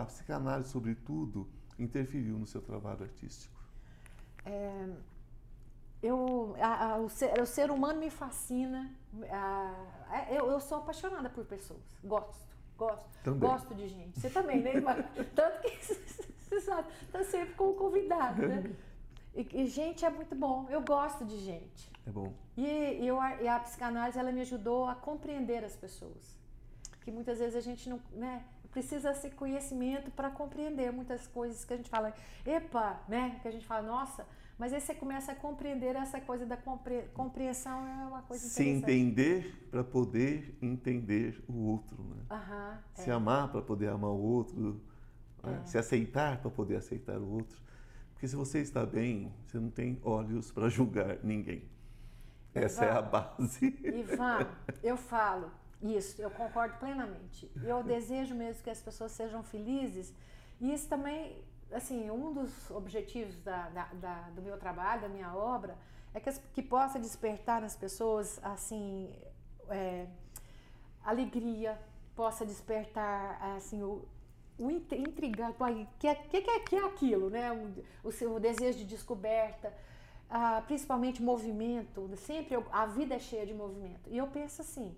a 0.03 0.07
psicanálise, 0.07 0.71
sobretudo, 0.71 1.49
interferiu 1.79 2.39
no 2.39 2.47
seu 2.47 2.61
trabalho 2.63 3.03
artístico? 3.05 3.55
Eu, 6.03 6.55
a- 6.61 6.93
a- 6.95 6.97
o, 6.99 7.09
ser, 7.09 7.41
o 7.41 7.47
ser 7.47 7.71
humano 7.71 7.99
me 7.99 8.11
fascina. 8.11 8.91
A- 9.31 9.87
é, 10.13 10.39
eu, 10.39 10.51
eu 10.51 10.61
sou 10.61 10.79
apaixonada 10.79 11.31
por 11.31 11.45
pessoas. 11.47 11.81
Gosto, 12.05 12.47
gosto. 12.77 13.09
Também. 13.23 13.49
Gosto 13.49 13.75
de 13.75 13.89
gente. 13.89 14.21
Você 14.21 14.29
também, 14.29 14.61
né? 14.63 14.73
Tanto 15.35 15.63
que 15.63 15.71
você 16.45 16.61
sabe, 16.61 16.89
tá 17.11 17.25
sempre 17.25 17.55
como 17.55 17.75
convidado, 17.75 18.47
né? 18.47 18.71
E, 19.35 19.63
e 19.63 19.67
gente 19.67 20.05
é 20.05 20.11
muito 20.11 20.35
bom. 20.35 20.67
Eu 20.69 20.83
gosto 20.83 21.25
de 21.25 21.39
gente. 21.39 21.91
É 22.07 22.11
bom. 22.11 22.35
E, 22.55 22.63
e 22.67 23.07
eu, 23.07 23.17
e 23.41 23.49
a 23.49 23.59
psicanálise 23.61 24.19
ela 24.19 24.31
me 24.31 24.43
ajudou 24.43 24.85
a 24.87 24.95
compreender 24.95 25.65
as 25.65 25.75
pessoas. 25.75 26.37
Que 27.01 27.11
muitas 27.11 27.39
vezes 27.39 27.57
a 27.57 27.61
gente 27.61 27.89
não, 27.89 27.99
né, 28.13 28.45
precisa 28.75 29.15
ser 29.15 29.31
conhecimento 29.31 30.11
para 30.11 30.29
compreender 30.29 30.93
muitas 30.93 31.29
coisas 31.29 31.65
que 31.65 31.73
a 31.73 31.77
gente 31.77 31.89
fala, 31.89 32.13
epa, 32.45 33.01
né, 33.09 33.39
que 33.41 33.47
a 33.47 33.51
gente 33.53 33.65
fala, 33.65 33.83
nossa, 33.87 34.27
mas 34.59 34.73
aí 34.73 34.81
você 34.81 34.95
começa 34.95 35.31
a 35.31 35.35
compreender 35.35 35.95
essa 35.95 36.21
coisa 36.21 36.45
da 36.45 36.57
compre, 36.57 37.03
compreensão 37.15 37.87
é 37.87 38.07
uma 38.07 38.23
coisa 38.23 38.45
Se 38.49 38.69
entender 38.69 39.69
para 39.71 39.85
poder 39.85 40.59
entender 40.61 41.41
o 41.49 41.57
outro. 41.69 42.03
Né? 42.03 42.23
Aham, 42.31 42.79
Se 42.95 43.11
é. 43.11 43.13
amar 43.13 43.51
para 43.51 43.63
poder 43.63 43.89
amar 43.89 44.11
o 44.11 44.21
outro. 44.21 44.83
né? 45.43 45.61
É. 45.63 45.67
Se 45.67 45.79
aceitar 45.79 46.39
para 46.41 46.51
poder 46.51 46.77
aceitar 46.77 47.19
o 47.19 47.31
outro. 47.33 47.57
Porque 48.13 48.27
se 48.27 48.35
você 48.35 48.61
está 48.61 48.85
bem, 48.85 49.33
você 49.47 49.59
não 49.59 49.71
tem 49.71 50.01
olhos 50.03 50.51
para 50.51 50.69
julgar 50.69 51.19
ninguém. 51.23 51.63
Essa 52.55 52.85
é 52.85 52.91
a 52.91 52.99
Ivan. 52.99 53.11
base. 53.11 53.67
Ivan, 53.85 54.47
eu 54.83 54.97
falo 54.97 55.51
isso, 55.97 56.21
eu 56.21 56.31
concordo 56.31 56.77
plenamente. 56.79 57.51
Eu 57.63 57.83
desejo 57.95 58.35
mesmo 58.35 58.63
que 58.63 58.71
as 58.71 58.81
pessoas 58.81 59.13
sejam 59.13 59.43
felizes. 59.43 60.13
E 60.61 60.73
isso 60.73 60.89
também, 60.89 61.37
assim, 61.73 62.11
um 62.11 62.33
dos 62.33 62.71
objetivos 62.71 63.39
da, 63.41 63.69
da- 63.71 63.91
da- 63.95 64.31
do 64.31 64.41
meu 64.43 64.57
trabalho, 64.59 65.03
da 65.03 65.09
minha 65.09 65.35
obra, 65.35 65.77
é 66.15 66.21
que, 66.21 66.29
as- 66.29 66.41
que 66.55 66.63
possa 66.63 66.99
despertar 66.99 67.61
nas 67.61 67.77
pessoas, 67.77 68.39
assim, 68.43 69.13
é, 69.69 70.07
alegria, 71.05 71.79
possa 72.15 72.47
despertar, 72.47 73.39
assim, 73.57 73.83
o, 73.83 74.05
o 74.59 74.71
int- 74.71 74.93
intrigar, 74.93 75.53
pô, 75.55 75.65
que, 75.99 76.07
é- 76.07 76.15
que, 76.15 76.37
é, 76.37 76.61
que 76.61 76.77
é 76.77 76.85
aquilo, 76.87 77.29
né? 77.29 77.53
O, 77.53 78.09
o 78.09 78.13
seu 78.13 78.39
desejo 78.39 78.79
de 78.79 78.85
descoberta, 78.85 79.73
ah, 80.31 80.63
principalmente 80.67 81.23
movimento, 81.23 82.09
sempre 82.17 82.55
eu- 82.55 82.65
a 82.73 82.87
vida 82.87 83.15
é 83.17 83.19
cheia 83.19 83.45
de 83.47 83.53
movimento. 83.55 84.09
E 84.09 84.17
eu 84.17 84.27
penso 84.29 84.63
assim, 84.63 84.95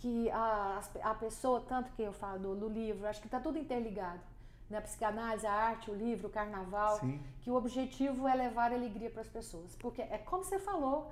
que 0.00 0.30
a, 0.30 0.80
a 1.02 1.14
pessoa, 1.14 1.60
tanto 1.68 1.92
que 1.92 2.02
eu 2.02 2.12
falo 2.12 2.38
do, 2.38 2.54
do 2.56 2.68
livro, 2.68 3.06
acho 3.06 3.20
que 3.20 3.26
está 3.26 3.38
tudo 3.38 3.58
interligado. 3.58 4.20
Né? 4.68 4.78
A 4.78 4.80
psicanálise, 4.82 5.46
a 5.46 5.52
arte, 5.52 5.90
o 5.90 5.94
livro, 5.94 6.28
o 6.28 6.30
carnaval, 6.30 6.98
Sim. 7.00 7.20
que 7.40 7.50
o 7.50 7.54
objetivo 7.54 8.26
é 8.26 8.34
levar 8.34 8.72
alegria 8.72 9.10
para 9.10 9.20
as 9.20 9.28
pessoas. 9.28 9.76
Porque 9.76 10.00
é 10.02 10.16
como 10.18 10.42
você 10.42 10.58
falou, 10.58 11.10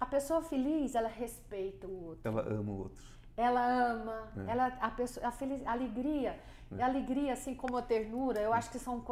a 0.00 0.06
pessoa 0.06 0.40
feliz, 0.40 0.94
ela 0.94 1.08
respeita 1.08 1.86
o 1.88 2.04
outro 2.06 2.20
Ela 2.28 2.42
ama 2.42 2.70
o 2.72 2.78
outro. 2.78 3.04
ela 3.36 3.66
ama, 3.66 4.28
É. 4.46 4.52
ela 4.52 4.66
a 4.80 4.90
pessoa, 4.90 5.26
a, 5.26 5.32
feliz, 5.32 5.66
a 5.66 5.72
alegria, 5.72 6.38
a 6.78 6.84
alegria 6.84 7.32
assim 7.32 7.54
como 7.56 7.76
a 7.76 7.82
ternura, 7.82 8.40
eu 8.40 8.52
acho 8.52 8.70
que 8.70 8.78
são 8.78 9.02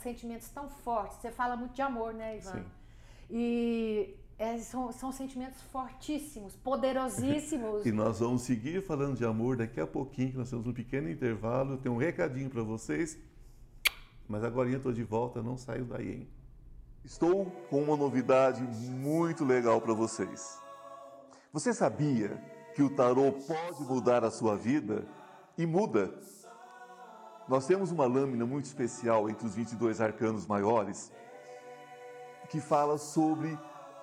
sentimentos 0.00 0.48
tão 0.50 0.68
fortes. 0.68 1.16
Você 1.18 1.30
fala 1.32 1.56
muito 1.56 1.72
de 1.74 1.82
amor, 1.82 2.12
né, 2.14 2.36
Ivan? 2.36 2.52
Sim. 2.52 2.66
E 3.30 4.16
é, 4.40 4.58
são, 4.58 4.90
são 4.90 5.12
sentimentos 5.12 5.60
fortíssimos, 5.70 6.56
poderosíssimos. 6.56 7.84
E 7.84 7.92
nós 7.92 8.20
vamos 8.20 8.40
seguir 8.40 8.82
falando 8.82 9.18
de 9.18 9.24
amor 9.24 9.58
daqui 9.58 9.78
a 9.78 9.86
pouquinho, 9.86 10.30
que 10.30 10.38
nós 10.38 10.48
temos 10.48 10.66
um 10.66 10.72
pequeno 10.72 11.10
intervalo. 11.10 11.74
Eu 11.74 11.76
tenho 11.76 11.94
um 11.94 11.98
recadinho 11.98 12.48
para 12.48 12.62
vocês. 12.62 13.18
Mas 14.26 14.42
agora 14.42 14.70
eu 14.70 14.78
estou 14.78 14.94
de 14.94 15.04
volta, 15.04 15.42
não 15.42 15.58
saio 15.58 15.84
daí, 15.84 16.12
hein? 16.12 16.28
Estou 17.04 17.50
com 17.68 17.82
uma 17.82 17.98
novidade 17.98 18.62
muito 18.62 19.44
legal 19.44 19.78
para 19.78 19.92
vocês. 19.92 20.58
Você 21.52 21.74
sabia 21.74 22.42
que 22.74 22.82
o 22.82 22.88
tarô 22.88 23.32
pode 23.32 23.82
mudar 23.82 24.24
a 24.24 24.30
sua 24.30 24.56
vida? 24.56 25.06
E 25.58 25.66
muda. 25.66 26.14
Nós 27.46 27.66
temos 27.66 27.90
uma 27.90 28.06
lâmina 28.06 28.46
muito 28.46 28.64
especial 28.64 29.28
entre 29.28 29.46
os 29.46 29.54
22 29.54 30.00
arcanos 30.00 30.46
maiores 30.46 31.12
que 32.48 32.60
fala 32.60 32.96
sobre 32.96 33.56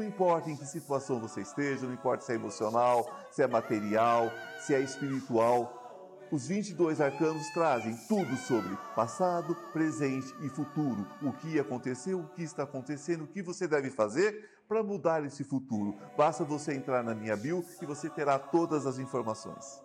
Não 0.00 0.06
importa 0.06 0.48
em 0.48 0.56
que 0.56 0.64
situação 0.64 1.20
você 1.20 1.42
esteja, 1.42 1.86
não 1.86 1.92
importa 1.92 2.24
se 2.24 2.32
é 2.32 2.34
emocional, 2.34 3.06
se 3.30 3.42
é 3.42 3.46
material, 3.46 4.32
se 4.58 4.74
é 4.74 4.80
espiritual, 4.80 6.26
os 6.32 6.48
22 6.48 7.02
arcanos 7.02 7.46
trazem 7.50 7.94
tudo 8.08 8.34
sobre 8.34 8.74
passado, 8.96 9.54
presente 9.74 10.34
e 10.40 10.48
futuro. 10.48 11.06
O 11.20 11.34
que 11.34 11.60
aconteceu, 11.60 12.20
o 12.20 12.28
que 12.28 12.42
está 12.42 12.62
acontecendo, 12.62 13.24
o 13.24 13.26
que 13.26 13.42
você 13.42 13.68
deve 13.68 13.90
fazer 13.90 14.48
para 14.66 14.82
mudar 14.82 15.22
esse 15.22 15.44
futuro. 15.44 15.94
Basta 16.16 16.44
você 16.44 16.72
entrar 16.72 17.02
na 17.02 17.14
minha 17.14 17.36
bio 17.36 17.62
e 17.82 17.84
você 17.84 18.08
terá 18.08 18.38
todas 18.38 18.86
as 18.86 18.98
informações. 18.98 19.82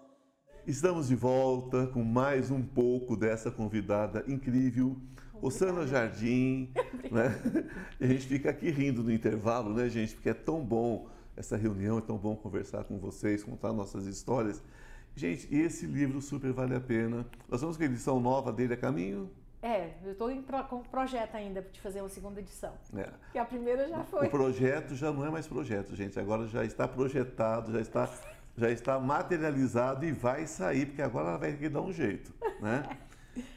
Estamos 0.66 1.10
de 1.10 1.16
volta 1.16 1.88
com 1.88 2.06
mais 2.06 2.50
um 2.52 2.64
pouco 2.64 3.18
dessa 3.18 3.52
convidada 3.52 4.24
incrível, 4.30 4.96
Osana 5.42 5.86
Jardim. 5.88 6.72
Né? 7.12 7.32
E 8.00 8.06
a 8.06 8.08
gente 8.08 8.26
fica 8.26 8.50
aqui 8.50 8.72
rindo 8.72 9.04
no 9.04 9.12
intervalo, 9.12 9.74
né, 9.74 9.88
gente? 9.88 10.16
Porque 10.16 10.30
é 10.30 10.34
tão 10.34 10.60
bom 10.60 11.08
essa 11.38 11.56
reunião, 11.56 12.00
é 12.00 12.02
tão 12.02 12.18
bom 12.18 12.36
conversar 12.36 12.84
com 12.84 12.98
vocês, 12.98 13.44
contar 13.44 13.72
nossas 13.72 14.08
histórias. 14.08 14.62
Gente, 15.16 15.48
esse 15.54 15.86
livro 15.86 16.20
super 16.22 16.52
vale 16.52 16.76
a 16.76 16.80
pena. 16.80 17.26
Nós 17.48 17.62
vamos 17.62 17.78
com 17.78 17.84
a 17.84 17.86
edição 17.86 18.20
nova 18.20 18.52
dele 18.52 18.74
a 18.74 18.78
caminho. 18.78 19.30
É, 19.62 19.94
eu 20.04 20.12
estou 20.12 20.30
com 20.70 20.84
projeto 20.84 21.36
ainda 21.36 21.62
de 21.62 21.80
fazer 21.80 22.02
uma 22.02 22.10
segunda 22.10 22.40
edição. 22.40 22.74
É. 22.96 23.04
Porque 23.04 23.40
a 23.40 23.46
primeira 23.46 23.88
já 23.88 24.04
foi. 24.04 24.28
O 24.28 24.30
projeto 24.30 24.94
já 24.94 25.12
não 25.12 25.26
é 25.26 25.30
mais 25.30 25.48
projeto, 25.48 25.96
gente. 25.96 26.20
Agora 26.20 26.48
já 26.48 26.64
está 26.64 26.88
projetado, 26.88 27.72
já 27.72 27.82
está, 27.82 28.10
já 28.56 28.70
está 28.70 29.00
materializado 29.00 30.06
e 30.06 30.12
vai 30.12 30.46
sair, 30.46 30.86
porque 30.86 31.02
agora 31.02 31.30
ela 31.30 31.38
vai 31.38 31.52
ter 31.52 31.58
que 31.58 31.70
dar 31.70 31.82
um 31.82 31.92
jeito, 31.92 32.34
né? 32.62 32.84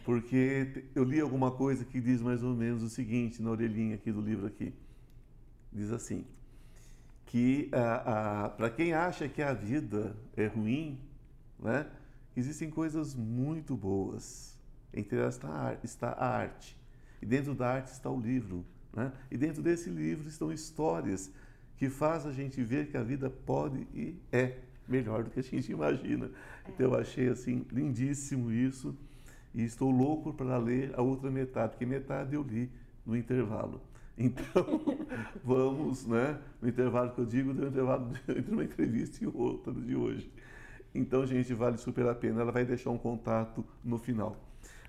Porque 0.05 0.87
eu 0.95 1.05
li 1.05 1.21
alguma 1.21 1.51
coisa 1.51 1.85
que 1.85 2.01
diz 2.01 2.21
mais 2.21 2.43
ou 2.43 2.55
menos 2.55 2.83
o 2.83 2.89
seguinte 2.89 3.43
na 3.43 3.51
orelhinha 3.51 3.95
aqui 3.95 4.11
do 4.11 4.21
livro 4.21 4.47
aqui. 4.47 4.73
Diz 5.73 5.91
assim, 5.91 6.25
que 7.27 7.69
para 8.57 8.71
quem 8.71 8.93
acha 8.93 9.29
que 9.29 9.43
a 9.43 9.53
vida 9.53 10.17
é 10.37 10.47
ruim, 10.47 10.99
né? 11.59 11.87
Existem 12.37 12.71
coisas 12.71 13.15
muito 13.15 13.77
boas. 13.77 14.57
Entre 14.95 15.19
elas 15.19 15.39
está 15.83 16.09
a 16.13 16.27
arte. 16.27 16.77
E 17.21 17.27
dentro 17.27 17.55
da 17.55 17.69
arte 17.69 17.89
está 17.89 18.09
o 18.11 18.21
livro. 18.21 18.65
Né? 18.95 19.13
E 19.31 19.37
dentro 19.37 19.63
desse 19.63 19.91
livro 19.91 20.29
estão 20.29 20.53
histórias 20.53 21.31
que 21.77 21.91
faz 21.91 22.25
a 22.25 22.33
gente 22.33 22.63
ver 22.63 22.89
que 22.89 22.97
a 22.97 23.03
vida 23.03 23.29
pode 23.29 23.87
e 23.93 24.17
é 24.33 24.59
melhor 24.89 25.25
do 25.25 25.31
que 25.31 25.41
a 25.41 25.43
gente 25.43 25.71
imagina. 25.71 26.31
Então 26.69 26.87
eu 26.87 26.95
achei 26.95 27.29
assim 27.29 27.67
lindíssimo 27.71 28.51
isso 28.51 28.97
e 29.59 29.65
estou 29.65 29.91
louco 29.91 30.33
para 30.33 30.57
ler 30.57 30.93
a 30.97 31.03
outra 31.03 31.29
metade, 31.33 31.73
porque 31.73 31.85
metade 31.85 32.37
eu 32.37 32.43
li 32.45 32.71
no 33.05 33.17
intervalo. 33.17 33.81
Então, 34.21 34.81
vamos, 35.45 36.05
né? 36.05 36.41
No 36.61 36.69
intervalo 36.69 37.13
que 37.13 37.21
eu 37.21 37.25
digo, 37.25 37.55
no 37.55 37.69
intervalo 37.69 38.11
entre 38.29 38.53
uma 38.53 38.65
entrevista 38.65 39.23
e 39.23 39.29
outra 39.29 39.73
de 39.73 39.95
hoje. 39.95 40.29
Então, 40.93 41.25
gente, 41.25 41.55
vale 41.55 41.79
super 41.79 42.05
a 42.09 42.17
pena. 42.17 42.41
Ela 42.41 42.51
vai 42.51 42.65
deixar 42.65 42.91
um 42.91 42.99
contato 42.99 43.65
no 43.85 43.97
final. 43.97 44.37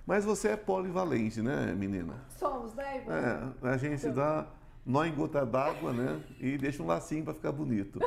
Mas 0.04 0.26
você 0.26 0.48
é 0.48 0.58
polivalente, 0.58 1.44
né, 1.44 1.76
menina? 1.76 2.16
Somos, 2.40 2.74
né, 2.74 3.04
Ivan? 3.04 3.14
É, 3.14 3.70
a 3.70 3.78
gente 3.78 4.10
dá 4.10 4.48
nó 4.84 5.06
em 5.06 5.14
gota 5.14 5.46
d'água, 5.46 5.94
né? 5.94 6.24
E 6.40 6.58
deixa 6.58 6.82
um 6.82 6.88
lacinho 6.88 7.24
para 7.24 7.36
ficar 7.36 7.52
bonito. 7.52 8.00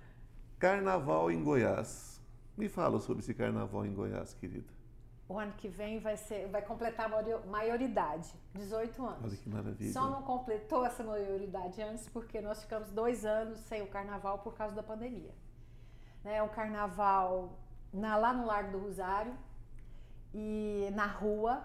Carnaval 0.58 1.30
em 1.30 1.44
Goiás. 1.44 2.18
Me 2.56 2.70
fala 2.70 2.98
sobre 2.98 3.22
esse 3.22 3.34
carnaval 3.34 3.84
em 3.84 3.92
Goiás, 3.92 4.32
querida. 4.32 4.81
O 5.28 5.38
ano 5.38 5.52
que 5.52 5.68
vem 5.68 5.98
vai, 5.98 6.16
ser, 6.16 6.48
vai 6.48 6.62
completar 6.62 7.06
a 7.06 7.46
maioridade, 7.46 8.28
18 8.54 9.06
anos. 9.06 9.24
Olha 9.24 9.36
que 9.36 9.48
maravilha. 9.48 9.92
Só 9.92 10.10
não 10.10 10.22
completou 10.22 10.84
essa 10.84 11.02
maioridade 11.02 11.80
antes 11.80 12.08
porque 12.08 12.40
nós 12.40 12.60
ficamos 12.60 12.90
dois 12.90 13.24
anos 13.24 13.58
sem 13.60 13.82
o 13.82 13.86
carnaval 13.86 14.40
por 14.40 14.54
causa 14.54 14.74
da 14.74 14.82
pandemia. 14.82 15.34
Né, 16.22 16.42
o 16.42 16.48
carnaval 16.48 17.58
na, 17.92 18.16
lá 18.16 18.32
no 18.32 18.46
Largo 18.46 18.72
do 18.72 18.78
Rosário 18.78 19.34
e 20.34 20.88
na 20.94 21.06
rua, 21.06 21.62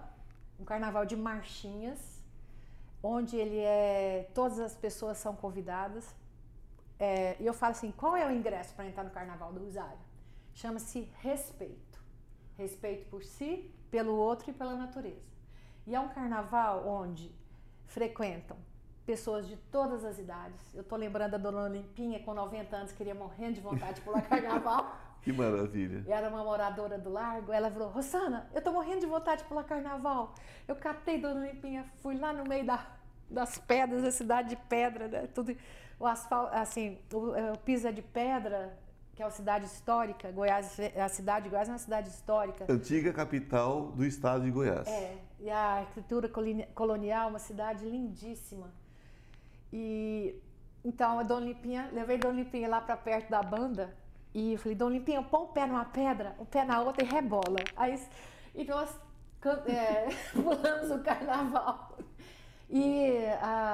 um 0.58 0.64
carnaval 0.64 1.06
de 1.06 1.16
marchinhas, 1.16 2.22
onde 3.02 3.36
ele 3.36 3.58
é. 3.58 4.30
Todas 4.34 4.58
as 4.58 4.76
pessoas 4.76 5.18
são 5.18 5.34
convidadas. 5.34 6.14
É, 6.98 7.36
e 7.40 7.46
eu 7.46 7.54
falo 7.54 7.72
assim: 7.72 7.92
qual 7.92 8.16
é 8.16 8.26
o 8.26 8.30
ingresso 8.30 8.74
para 8.74 8.86
entrar 8.86 9.04
no 9.04 9.10
Carnaval 9.10 9.52
do 9.52 9.60
Rosário? 9.60 9.98
Chama-se 10.52 11.08
respeito 11.20 11.87
respeito 12.58 13.08
por 13.08 13.22
si, 13.22 13.72
pelo 13.90 14.14
outro 14.14 14.50
e 14.50 14.52
pela 14.52 14.74
natureza. 14.74 15.28
E 15.86 15.94
é 15.94 16.00
um 16.00 16.08
carnaval 16.08 16.86
onde 16.86 17.32
frequentam 17.86 18.56
pessoas 19.06 19.48
de 19.48 19.56
todas 19.56 20.04
as 20.04 20.18
idades. 20.18 20.74
Eu 20.74 20.82
estou 20.82 20.98
lembrando 20.98 21.30
da 21.30 21.38
dona 21.38 21.62
Olimpinha, 21.62 22.20
com 22.20 22.34
90 22.34 22.76
anos, 22.76 22.92
queria 22.92 23.14
morrendo 23.14 23.54
de 23.54 23.60
vontade 23.62 23.94
de 23.94 24.00
pular 24.02 24.20
carnaval. 24.20 24.94
que 25.22 25.32
maravilha. 25.32 26.04
Era 26.06 26.28
uma 26.28 26.44
moradora 26.44 26.98
do 26.98 27.08
largo. 27.08 27.50
Ela 27.50 27.70
falou: 27.70 27.88
Rosana, 27.88 28.50
eu 28.52 28.58
estou 28.58 28.72
morrendo 28.72 29.00
de 29.00 29.06
vontade 29.06 29.42
de 29.42 29.48
pular 29.48 29.64
carnaval. 29.64 30.34
Eu 30.66 30.76
catei 30.76 31.18
dona 31.18 31.40
Olimpinha, 31.40 31.90
fui 32.02 32.18
lá 32.18 32.34
no 32.34 32.44
meio 32.44 32.66
da, 32.66 32.86
das 33.30 33.56
pedras, 33.56 34.04
a 34.04 34.10
cidade 34.10 34.50
de 34.50 34.56
pedra, 34.56 35.08
né? 35.08 35.26
Tudo, 35.28 35.56
o 35.98 36.06
asfalto, 36.06 36.54
assim, 36.54 36.98
o, 37.10 37.52
o 37.54 37.58
piso 37.58 37.88
é 37.88 37.92
de 37.92 38.02
pedra, 38.02 38.78
que 39.18 39.22
é 39.22 39.26
uma 39.26 39.32
cidade 39.32 39.66
histórica. 39.66 40.30
Goiás, 40.30 40.78
a 40.96 41.08
cidade 41.08 41.42
de 41.42 41.50
Goiás 41.50 41.68
é 41.68 41.72
uma 41.72 41.78
cidade 41.78 42.08
histórica. 42.08 42.72
Antiga 42.72 43.12
capital 43.12 43.86
do 43.90 44.04
estado 44.04 44.44
de 44.44 44.50
Goiás. 44.52 44.86
É, 44.86 45.18
e 45.40 45.50
a 45.50 45.80
arquitetura 45.80 46.30
colonial, 46.72 47.28
uma 47.28 47.40
cidade 47.40 47.84
lindíssima. 47.84 48.70
E 49.72 50.40
então 50.84 51.18
a 51.18 51.24
Dona 51.24 51.46
Limpinha, 51.46 51.90
levei 51.92 52.16
Dona 52.16 52.36
Limpinha 52.36 52.68
lá 52.68 52.80
para 52.80 52.96
perto 52.96 53.28
da 53.28 53.42
banda 53.42 53.92
e 54.32 54.56
falei, 54.58 54.76
Dona 54.76 54.92
Limpinha, 54.92 55.20
põe 55.20 55.42
o 55.42 55.48
pé 55.48 55.66
numa 55.66 55.86
pedra, 55.86 56.36
o 56.38 56.46
pé 56.46 56.64
na 56.64 56.80
outra 56.80 57.04
e 57.04 57.08
rebola. 57.08 57.58
Aí 57.76 58.00
e 58.54 58.64
nós 58.64 58.88
é, 59.66 60.06
pulamos 60.32 60.92
o 60.92 61.02
carnaval. 61.02 61.98
E 62.70 63.14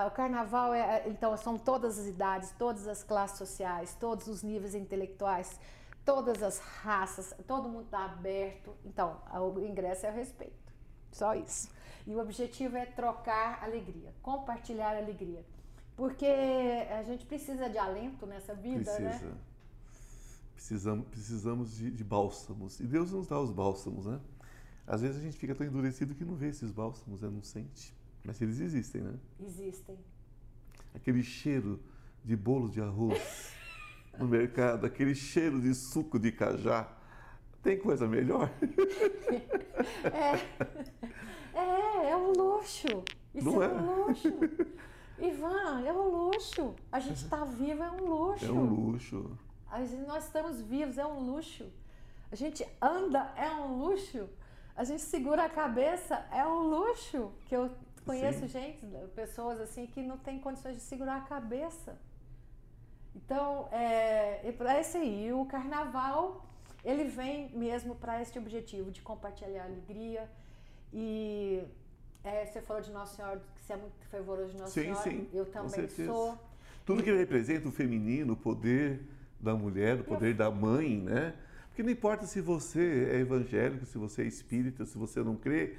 o 0.07 0.11
carnaval 0.13 0.73
é, 0.73 1.09
então, 1.09 1.37
são 1.37 1.59
todas 1.59 1.99
as 1.99 2.07
idades, 2.07 2.53
todas 2.57 2.87
as 2.87 3.03
classes 3.03 3.39
sociais, 3.39 3.97
todos 3.99 4.29
os 4.29 4.43
níveis 4.43 4.75
intelectuais, 4.75 5.59
todas 6.05 6.43
as 6.43 6.59
raças, 6.59 7.35
todo 7.47 7.69
mundo 7.69 7.87
está 7.87 8.05
aberto. 8.05 8.73
Então, 8.85 9.21
o 9.33 9.59
ingresso 9.61 10.07
é 10.07 10.11
o 10.11 10.15
respeito. 10.15 10.73
Só 11.11 11.35
isso. 11.35 11.69
E 12.07 12.15
o 12.15 12.21
objetivo 12.21 12.77
é 12.77 12.87
trocar 12.87 13.63
alegria, 13.65 14.13
compartilhar 14.23 14.97
alegria. 14.97 15.45
Porque 15.97 16.27
a 16.27 17.03
gente 17.03 17.25
precisa 17.25 17.69
de 17.69 17.79
alento 17.79 18.27
nessa 18.27 18.55
vida, 18.55 18.91
né? 18.99 19.09
Precisa. 19.09 19.31
né? 19.31 19.39
Precisamos, 20.55 21.09
precisamos 21.09 21.77
de, 21.77 21.91
de 21.91 22.05
bálsamos. 22.05 22.81
E 22.81 22.87
Deus 22.87 23.13
nos 23.13 23.27
dá 23.27 23.41
os 23.41 23.51
bálsamos, 23.51 24.07
né? 24.07 24.21
Às 24.87 25.01
vezes 25.03 25.19
a 25.19 25.21
gente 25.21 25.37
fica 25.37 25.55
tão 25.55 25.67
endurecido 25.67 26.15
que 26.15 26.25
não 26.25 26.35
vê 26.35 26.49
esses 26.49 26.71
bálsamos, 26.71 27.23
né? 27.23 27.31
não 27.31 27.43
sente. 27.43 27.95
Mas 28.25 28.41
eles 28.41 28.61
existem, 28.61 29.03
né? 29.03 29.15
Existem. 29.41 29.99
Aquele 30.95 31.23
cheiro 31.23 31.81
de 32.25 32.35
bolo 32.35 32.71
de 32.71 32.81
arroz 32.81 33.53
no 34.19 34.27
mercado, 34.27 34.87
aquele 34.87 35.15
cheiro 35.15 35.61
de 35.61 35.75
suco 35.75 36.19
de 36.19 36.33
cajá. 36.33 36.91
Tem 37.63 37.79
coisa 37.79 38.07
melhor? 38.07 38.51
É, 40.05 41.59
é, 41.59 42.11
é 42.11 42.17
um 42.17 42.33
luxo. 42.33 43.05
Isso 43.35 43.45
Não 43.45 43.63
é, 43.63 43.67
é 43.67 43.69
um 43.69 44.07
luxo. 44.07 44.29
Ivan, 45.19 45.83
é 45.85 45.93
um 45.93 46.09
luxo. 46.09 46.75
A 46.91 47.01
gente 47.01 47.17
está 47.17 47.45
vivo, 47.45 47.83
é 47.83 47.91
um 47.91 48.07
luxo. 48.07 48.45
É 48.47 48.51
um 48.51 48.65
luxo. 48.65 49.39
Nós 50.07 50.25
estamos 50.25 50.61
vivos, 50.63 50.97
é 50.97 51.05
um 51.05 51.21
luxo. 51.21 51.67
A 52.31 52.37
gente 52.37 52.67
anda, 52.81 53.33
é 53.37 53.51
um 53.51 53.77
luxo. 53.79 54.29
A 54.77 54.85
gente 54.85 55.03
segura 55.03 55.45
a 55.45 55.49
cabeça, 55.49 56.17
é 56.33 56.47
um 56.47 56.63
luxo. 56.69 57.33
Que 57.47 57.55
eu 57.55 57.71
Conheço 58.05 58.41
Sim. 58.41 58.49
gente, 58.49 58.87
pessoas 59.15 59.61
assim 59.61 59.87
que 59.87 60.03
não 60.03 60.19
têm 60.19 60.39
condições 60.39 60.77
de 60.77 60.83
segurar 60.83 61.17
a 61.17 61.21
cabeça. 61.23 61.99
Então, 63.17 63.69
é, 63.73 64.53
para 64.53 64.79
esse 64.81 64.97
aí, 64.97 65.33
o 65.33 65.47
carnaval, 65.47 66.45
ele 66.85 67.05
vem 67.05 67.49
mesmo 67.51 67.95
para 67.95 68.21
este 68.21 68.39
objetivo 68.39 68.91
de 68.91 69.01
compartilhar 69.01 69.63
a 69.63 69.67
alegria 69.67 70.29
e 70.93 71.63
é, 72.23 72.45
você 72.47 72.61
falou 72.61 72.83
de 72.83 72.91
Nossa 72.91 73.17
Senhora, 73.17 73.43
que 73.57 73.65
você 73.65 73.73
é 73.73 73.77
muito 73.77 73.95
fervoroso 74.11 74.53
de 74.53 74.59
Nossa 74.59 74.73
sim, 74.73 74.83
Senhora. 74.83 75.03
Sim, 75.03 75.29
eu 75.33 75.47
também 75.47 75.89
sou. 75.89 76.39
Tudo 76.85 77.03
que 77.03 77.13
representa 77.13 77.69
o 77.69 77.73
feminino, 77.73 78.35
o 78.35 78.37
poder 78.37 79.01
da 79.41 79.55
mulher, 79.55 80.01
o 80.01 80.05
poder 80.05 80.31
eu... 80.31 80.37
da 80.37 80.51
mãe, 80.51 80.99
né? 80.99 81.35
Porque 81.69 81.83
não 81.83 81.91
importa 81.91 82.27
se 82.27 82.41
você 82.41 83.09
é 83.13 83.19
evangélico, 83.19 83.85
se 83.85 83.99
você 83.99 84.23
é 84.23 84.27
espírita, 84.27 84.87
se 84.87 84.97
você 84.97 85.23
não 85.23 85.35
crê, 85.35 85.77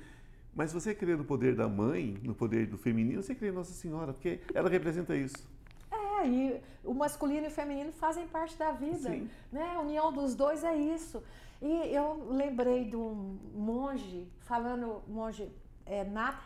mas 0.55 0.71
você 0.71 0.95
crê 0.95 1.15
no 1.15 1.25
poder 1.25 1.53
da 1.53 1.67
mãe, 1.67 2.17
no 2.23 2.33
poder 2.33 2.65
do 2.65 2.77
feminino, 2.77 3.21
você 3.21 3.35
crê 3.35 3.49
em 3.49 3.51
Nossa 3.51 3.73
Senhora, 3.73 4.13
porque 4.13 4.39
ela 4.53 4.69
representa 4.69 5.15
isso. 5.15 5.45
É, 5.91 6.27
e 6.27 6.61
o 6.83 6.93
masculino 6.93 7.45
e 7.45 7.49
o 7.49 7.51
feminino 7.51 7.91
fazem 7.91 8.25
parte 8.25 8.57
da 8.57 8.71
vida. 8.71 9.09
Sim. 9.09 9.29
Né? 9.51 9.73
A 9.75 9.81
união 9.81 10.13
dos 10.13 10.33
dois 10.33 10.63
é 10.63 10.73
isso. 10.73 11.21
E 11.61 11.93
eu 11.93 12.27
lembrei 12.31 12.85
de 12.85 12.95
um 12.95 13.37
monge, 13.53 14.31
falando, 14.39 15.03
monge 15.07 15.51
é, 15.85 16.03
Nat 16.03 16.37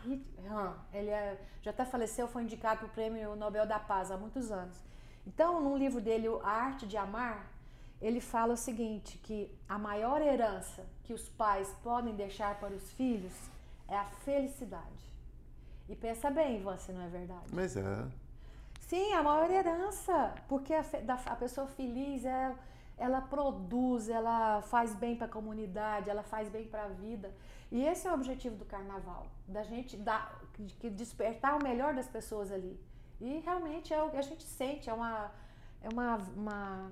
Han, 0.48 0.74
ele 0.92 1.10
é, 1.10 1.40
já 1.62 1.70
até 1.70 1.84
faleceu, 1.84 2.26
foi 2.26 2.42
indicado 2.42 2.80
para 2.80 2.86
o 2.86 2.90
Prêmio 2.90 3.36
Nobel 3.36 3.66
da 3.66 3.78
Paz 3.78 4.10
há 4.10 4.16
muitos 4.16 4.50
anos. 4.50 4.76
Então, 5.26 5.60
num 5.60 5.76
livro 5.76 6.00
dele, 6.00 6.26
A 6.42 6.50
Arte 6.50 6.86
de 6.86 6.96
Amar, 6.96 7.46
ele 8.00 8.20
fala 8.20 8.54
o 8.54 8.56
seguinte, 8.56 9.18
que 9.18 9.54
a 9.68 9.78
maior 9.78 10.22
herança 10.22 10.84
que 11.04 11.12
os 11.12 11.28
pais 11.28 11.68
podem 11.82 12.14
deixar 12.14 12.58
para 12.58 12.74
os 12.74 12.90
filhos 12.92 13.49
é 13.90 13.96
a 13.96 14.04
felicidade. 14.04 15.10
E 15.88 15.96
pensa 15.96 16.30
bem, 16.30 16.60
Ivan, 16.60 16.78
se 16.78 16.92
não 16.92 17.02
é 17.02 17.08
verdade. 17.08 17.46
Mas 17.52 17.76
é. 17.76 18.06
Sim, 18.82 19.12
a 19.12 19.22
maior 19.22 19.50
herança, 19.50 20.34
porque 20.48 20.72
a, 20.72 20.84
a 21.26 21.36
pessoa 21.36 21.66
feliz, 21.66 22.24
ela, 22.24 22.54
ela 22.96 23.20
produz, 23.20 24.08
ela 24.08 24.62
faz 24.62 24.94
bem 24.94 25.16
para 25.16 25.26
a 25.26 25.28
comunidade, 25.28 26.08
ela 26.08 26.22
faz 26.22 26.48
bem 26.48 26.66
para 26.66 26.84
a 26.84 26.88
vida. 26.88 27.34
E 27.70 27.84
esse 27.84 28.06
é 28.06 28.10
o 28.10 28.14
objetivo 28.14 28.56
do 28.56 28.64
carnaval, 28.64 29.26
da 29.46 29.62
gente 29.64 29.96
dar, 29.96 30.40
de 30.58 30.90
despertar 30.90 31.58
o 31.58 31.62
melhor 31.62 31.94
das 31.94 32.08
pessoas 32.08 32.50
ali. 32.50 32.78
E 33.20 33.40
realmente 33.40 33.92
é 33.92 34.02
o 34.02 34.10
que 34.10 34.16
a 34.16 34.22
gente 34.22 34.44
sente, 34.44 34.88
é 34.88 34.92
uma, 34.92 35.30
é 35.82 35.88
uma, 35.88 36.16
uma, 36.36 36.90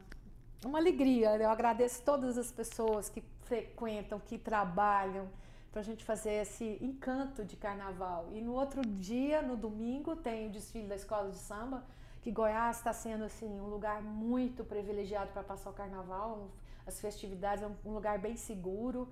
uma 0.65 0.79
alegria. 0.79 1.37
Eu 1.37 1.51
agradeço 1.51 2.03
todas 2.03 2.37
as 2.37 2.53
pessoas 2.53 3.09
que 3.09 3.23
frequentam, 3.43 4.21
que 4.21 4.39
trabalham, 4.39 5.29
para 5.71 5.81
a 5.81 5.85
gente 5.85 6.05
fazer 6.05 6.33
esse 6.43 6.79
encanto 6.81 7.45
de 7.45 7.57
carnaval. 7.57 8.31
E 8.33 8.41
no 8.41 8.53
outro 8.53 8.83
dia, 8.83 9.43
no 9.43 9.57
domingo, 9.57 10.17
tem 10.17 10.49
o 10.49 10.51
desfile 10.51 10.87
da 10.87 10.97
escola 10.97 11.31
de 11.31 11.39
samba, 11.39 11.85
que 12.23 12.31
Goiás 12.31 12.79
está 12.79 12.93
sendo 12.93 13.25
assim 13.25 13.61
um 13.61 13.67
lugar 13.67 14.03
muito 14.03 14.65
privilegiado 14.65 15.31
para 15.33 15.43
passar 15.43 15.71
o 15.71 15.73
carnaval, 15.73 16.51
as 16.87 17.01
festividades 17.01 17.63
é 17.63 17.71
um 17.85 17.93
lugar 17.93 18.19
bem 18.19 18.37
seguro 18.37 19.09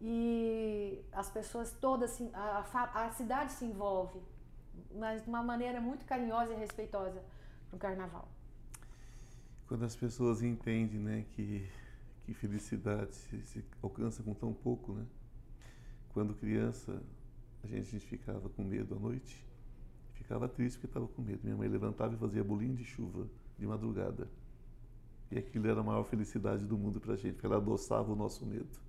e 0.00 1.00
as 1.12 1.30
pessoas 1.30 1.72
todas 1.80 2.12
assim, 2.12 2.30
a, 2.34 2.64
a, 2.72 3.06
a 3.06 3.10
cidade 3.12 3.52
se 3.52 3.64
envolve, 3.64 4.20
mas 4.94 5.22
de 5.22 5.28
uma 5.28 5.42
maneira 5.42 5.80
muito 5.80 6.04
carinhosa 6.04 6.52
e 6.52 6.56
respeitosa 6.56 7.22
no 7.72 7.78
carnaval. 7.78 8.28
Quando 9.66 9.84
as 9.84 9.96
pessoas 9.96 10.42
entendem, 10.42 11.00
né, 11.00 11.24
que 11.32 11.66
que 12.24 12.32
felicidade 12.32 13.14
se, 13.14 13.42
se 13.42 13.64
alcança 13.82 14.22
com 14.22 14.32
tão 14.34 14.52
pouco, 14.52 14.92
né? 14.94 15.04
Quando 16.14 16.32
criança, 16.32 17.02
a 17.64 17.66
gente, 17.66 17.98
ficava 17.98 18.48
com 18.48 18.62
medo 18.62 18.94
à 18.94 18.98
noite, 18.98 19.44
ficava 20.14 20.48
triste 20.48 20.76
porque 20.76 20.86
estava 20.86 21.08
com 21.08 21.20
medo. 21.20 21.40
Minha 21.42 21.56
mãe 21.56 21.68
levantava 21.68 22.14
e 22.14 22.16
fazia 22.16 22.42
bolinho 22.44 22.76
de 22.76 22.84
chuva 22.84 23.26
de 23.58 23.66
madrugada. 23.66 24.28
E 25.30 25.38
aquilo 25.38 25.68
era 25.68 25.80
a 25.80 25.82
maior 25.82 26.04
felicidade 26.04 26.64
do 26.64 26.78
mundo 26.78 27.00
para 27.00 27.14
a 27.14 27.16
gente, 27.16 27.32
porque 27.32 27.46
ela 27.46 27.56
adoçava 27.56 28.12
o 28.12 28.16
nosso 28.16 28.46
medo. 28.46 28.84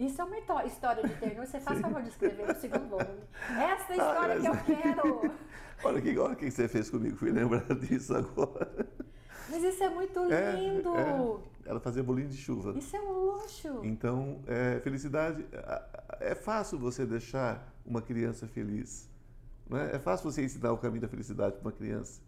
Isso 0.00 0.20
é 0.20 0.24
uma 0.24 0.38
história 0.66 1.06
de 1.06 1.14
ternura. 1.14 1.46
Você 1.46 1.60
faz 1.60 1.78
favor 1.80 2.02
de 2.02 2.08
escrever 2.08 2.48
no 2.48 2.60
segundo 2.60 2.88
volume. 2.88 3.20
Essa 3.50 3.92
é 3.92 4.00
a 4.00 4.10
história 4.10 4.34
ah, 4.34 4.40
que 4.40 4.72
eu 4.72 4.76
quero. 4.76 5.34
Olha 5.84 6.02
que, 6.02 6.18
olha 6.18 6.34
o 6.34 6.36
que 6.36 6.50
você 6.50 6.68
fez 6.68 6.90
comigo. 6.90 7.16
Fui 7.16 7.30
lembrar 7.30 7.64
disso 7.74 8.14
agora. 8.14 8.86
Mas 9.48 9.64
isso 9.64 9.82
é 9.82 9.88
muito 9.88 10.20
é, 10.30 10.52
lindo. 10.52 10.94
É, 10.94 11.00
é. 11.00 11.70
Ela 11.70 11.80
fazia 11.80 12.02
bolinho 12.02 12.28
de 12.28 12.36
chuva. 12.36 12.76
Isso 12.76 12.94
é 12.94 13.00
um 13.00 13.12
luxo. 13.12 13.80
Então, 13.82 14.40
é, 14.46 14.78
felicidade. 14.80 15.46
É 16.20 16.34
fácil 16.34 16.78
você 16.78 17.06
deixar 17.06 17.74
uma 17.84 18.02
criança 18.02 18.46
feliz. 18.46 19.08
Não 19.68 19.78
é? 19.78 19.98
fácil 19.98 20.30
você 20.30 20.44
ensinar 20.44 20.72
o 20.72 20.78
caminho 20.78 21.00
da 21.00 21.08
felicidade 21.08 21.56
para 21.56 21.62
uma 21.62 21.72
criança. 21.72 22.20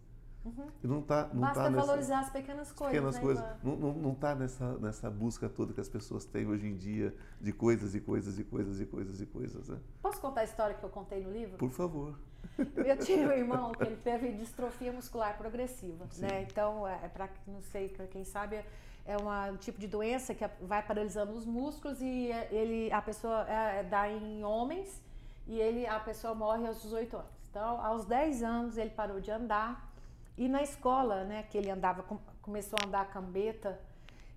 Uhum. 0.45 0.67
E 0.83 0.87
não 0.87 1.01
tá, 1.01 1.29
não 1.33 1.41
Basta 1.41 1.63
tá 1.63 1.69
valorizar 1.69 2.19
as 2.19 2.29
pequenas 2.29 2.71
coisas. 2.71 2.93
Pequenas 2.93 3.15
né, 3.15 3.21
coisas. 3.21 3.45
Não, 3.63 3.75
não, 3.77 3.93
não 3.93 4.15
tá 4.15 4.35
nessa, 4.35 4.77
nessa 4.77 5.09
busca 5.09 5.47
toda 5.47 5.73
que 5.73 5.79
as 5.79 5.87
pessoas 5.87 6.25
têm 6.25 6.45
hoje 6.47 6.67
em 6.67 6.75
dia 6.75 7.15
de 7.39 7.53
coisas 7.53 7.95
e 7.95 8.01
coisas 8.01 8.37
e 8.37 8.43
coisas 8.43 8.79
e 8.81 8.85
coisas 8.85 9.21
e 9.21 9.25
coisas. 9.25 9.69
Né? 9.69 9.77
Posso 10.01 10.19
contar 10.19 10.41
a 10.41 10.43
história 10.43 10.75
que 10.75 10.83
eu 10.83 10.89
contei 10.89 11.23
no 11.23 11.31
livro? 11.31 11.57
Por 11.57 11.71
favor. 11.71 12.19
Eu 12.75 12.97
tive 12.97 13.25
um 13.25 13.31
irmão 13.31 13.71
que 13.71 13.83
ele 13.83 13.95
teve 13.95 14.33
distrofia 14.33 14.91
muscular 14.91 15.37
progressiva, 15.37 16.05
Sim. 16.09 16.23
né? 16.23 16.43
Então, 16.43 16.85
é, 16.85 16.99
é 17.05 17.07
para 17.07 17.29
não 17.47 17.61
sei, 17.61 17.87
para 17.87 18.05
quem 18.05 18.25
sabe, 18.25 18.63
é 19.05 19.17
um 19.17 19.57
tipo 19.57 19.79
de 19.79 19.87
doença 19.87 20.33
que 20.33 20.45
vai 20.61 20.81
paralisando 20.81 21.33
os 21.33 21.45
músculos 21.45 22.01
e 22.01 22.31
é, 22.31 22.47
ele, 22.51 22.91
a 22.91 23.01
pessoa 23.01 23.45
é, 23.49 23.83
dá 23.83 24.09
em 24.09 24.43
homens 24.43 25.01
e 25.47 25.59
ele, 25.59 25.85
a 25.85 25.99
pessoa 25.99 26.33
morre 26.33 26.65
aos 26.67 26.81
18 26.81 27.17
anos. 27.17 27.31
Então, 27.49 27.85
aos 27.85 28.05
10 28.05 28.43
anos 28.43 28.77
ele 28.77 28.89
parou 28.89 29.19
de 29.19 29.29
andar 29.29 29.93
e 30.37 30.47
na 30.47 30.63
escola, 30.63 31.23
né, 31.25 31.43
que 31.43 31.57
ele 31.57 31.69
andava, 31.69 32.03
começou 32.41 32.79
a 32.81 32.87
andar 32.87 33.05
cambeta, 33.11 33.79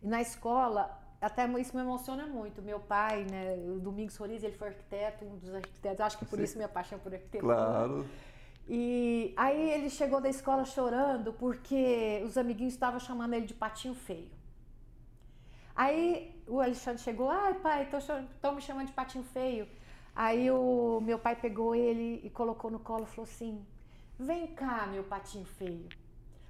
e 0.03 0.07
na 0.07 0.21
escola, 0.21 0.91
até 1.21 1.47
isso 1.59 1.75
me 1.75 1.83
emociona 1.83 2.27
muito. 2.27 2.61
Meu 2.61 2.79
pai, 2.79 3.25
né, 3.31 3.57
o 3.75 3.81
Domingos 3.81 4.17
Roriz, 4.17 4.43
ele 4.43 4.57
foi 4.57 4.69
arquiteto, 4.69 5.25
um 5.25 5.39
dos 5.39 5.55
arquitetos, 5.55 6.01
acho 6.01 6.19
que 6.19 6.27
por 6.27 6.39
Sim. 6.39 6.45
isso 6.45 6.57
minha 6.57 6.69
paixão 6.69 6.99
por 6.99 7.15
arquitetura. 7.15 7.55
Claro. 7.55 8.07
E 8.69 9.33
aí 9.37 9.71
ele 9.71 9.89
chegou 9.89 10.21
da 10.21 10.29
escola 10.29 10.65
chorando 10.65 11.33
porque 11.33 12.23
os 12.27 12.37
amiguinhos 12.37 12.75
estavam 12.75 12.99
chamando 12.99 13.35
ele 13.35 13.47
de 13.47 13.55
patinho 13.55 13.95
feio. 13.95 14.36
Aí 15.77 16.35
o 16.47 16.61
Alexandre 16.61 17.03
chegou, 17.03 17.29
ai 17.29 17.55
pai, 17.55 17.89
estão 18.35 18.55
me 18.55 18.63
chamando 18.63 18.87
de 18.87 18.93
patinho 18.93 19.25
feio. 19.25 19.69
Aí 20.15 20.51
o 20.51 21.01
meu 21.03 21.19
pai 21.19 21.37
pegou 21.37 21.75
ele 21.75 22.23
e 22.25 22.31
colocou 22.31 22.71
no 22.71 22.81
colo 22.81 23.05
e 23.05 23.07
falou 23.07 23.31
assim: 23.31 23.65
Vem 24.19 24.47
cá, 24.47 24.87
meu 24.87 25.05
patinho 25.05 25.45
feio. 25.45 25.89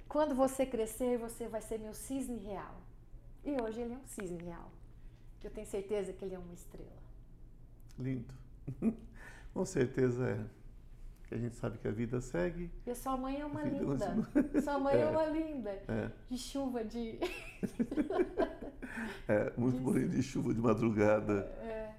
Quando 0.07 0.33
você 0.33 0.65
crescer, 0.65 1.17
você 1.17 1.49
vai 1.49 1.61
ser 1.61 1.77
meu 1.77 1.93
cisne 1.93 2.39
real. 2.39 2.75
E 3.43 3.61
hoje 3.61 3.81
ele 3.81 3.93
é 3.93 3.97
um 3.97 4.07
cisne 4.07 4.41
real. 4.41 4.71
Eu 5.43 5.51
tenho 5.51 5.67
certeza 5.67 6.13
que 6.13 6.23
ele 6.23 6.35
é 6.35 6.39
uma 6.39 6.53
estrela. 6.53 7.03
Lindo. 7.99 8.33
Com 9.53 9.65
certeza 9.65 10.29
é. 10.29 10.56
Que 11.27 11.35
a 11.35 11.37
gente 11.37 11.55
sabe 11.55 11.77
que 11.77 11.87
a 11.87 11.91
vida 11.91 12.21
segue. 12.21 12.71
E 12.85 12.91
a 12.91 12.95
sua 12.95 13.17
mãe 13.17 13.39
é 13.41 13.45
uma 13.45 13.61
linda. 13.63 13.85
Continua. 13.85 14.61
Sua 14.61 14.79
mãe 14.79 14.95
é, 14.95 15.01
é 15.03 15.07
uma 15.07 15.25
linda. 15.25 15.69
É. 15.87 16.09
De 16.29 16.37
chuva, 16.37 16.85
de. 16.85 17.19
é, 19.27 19.51
muito 19.57 19.77
bonito 19.79 20.11
de 20.11 20.23
chuva 20.23 20.53
de 20.53 20.61
madrugada. 20.61 21.41
É. 21.61 21.91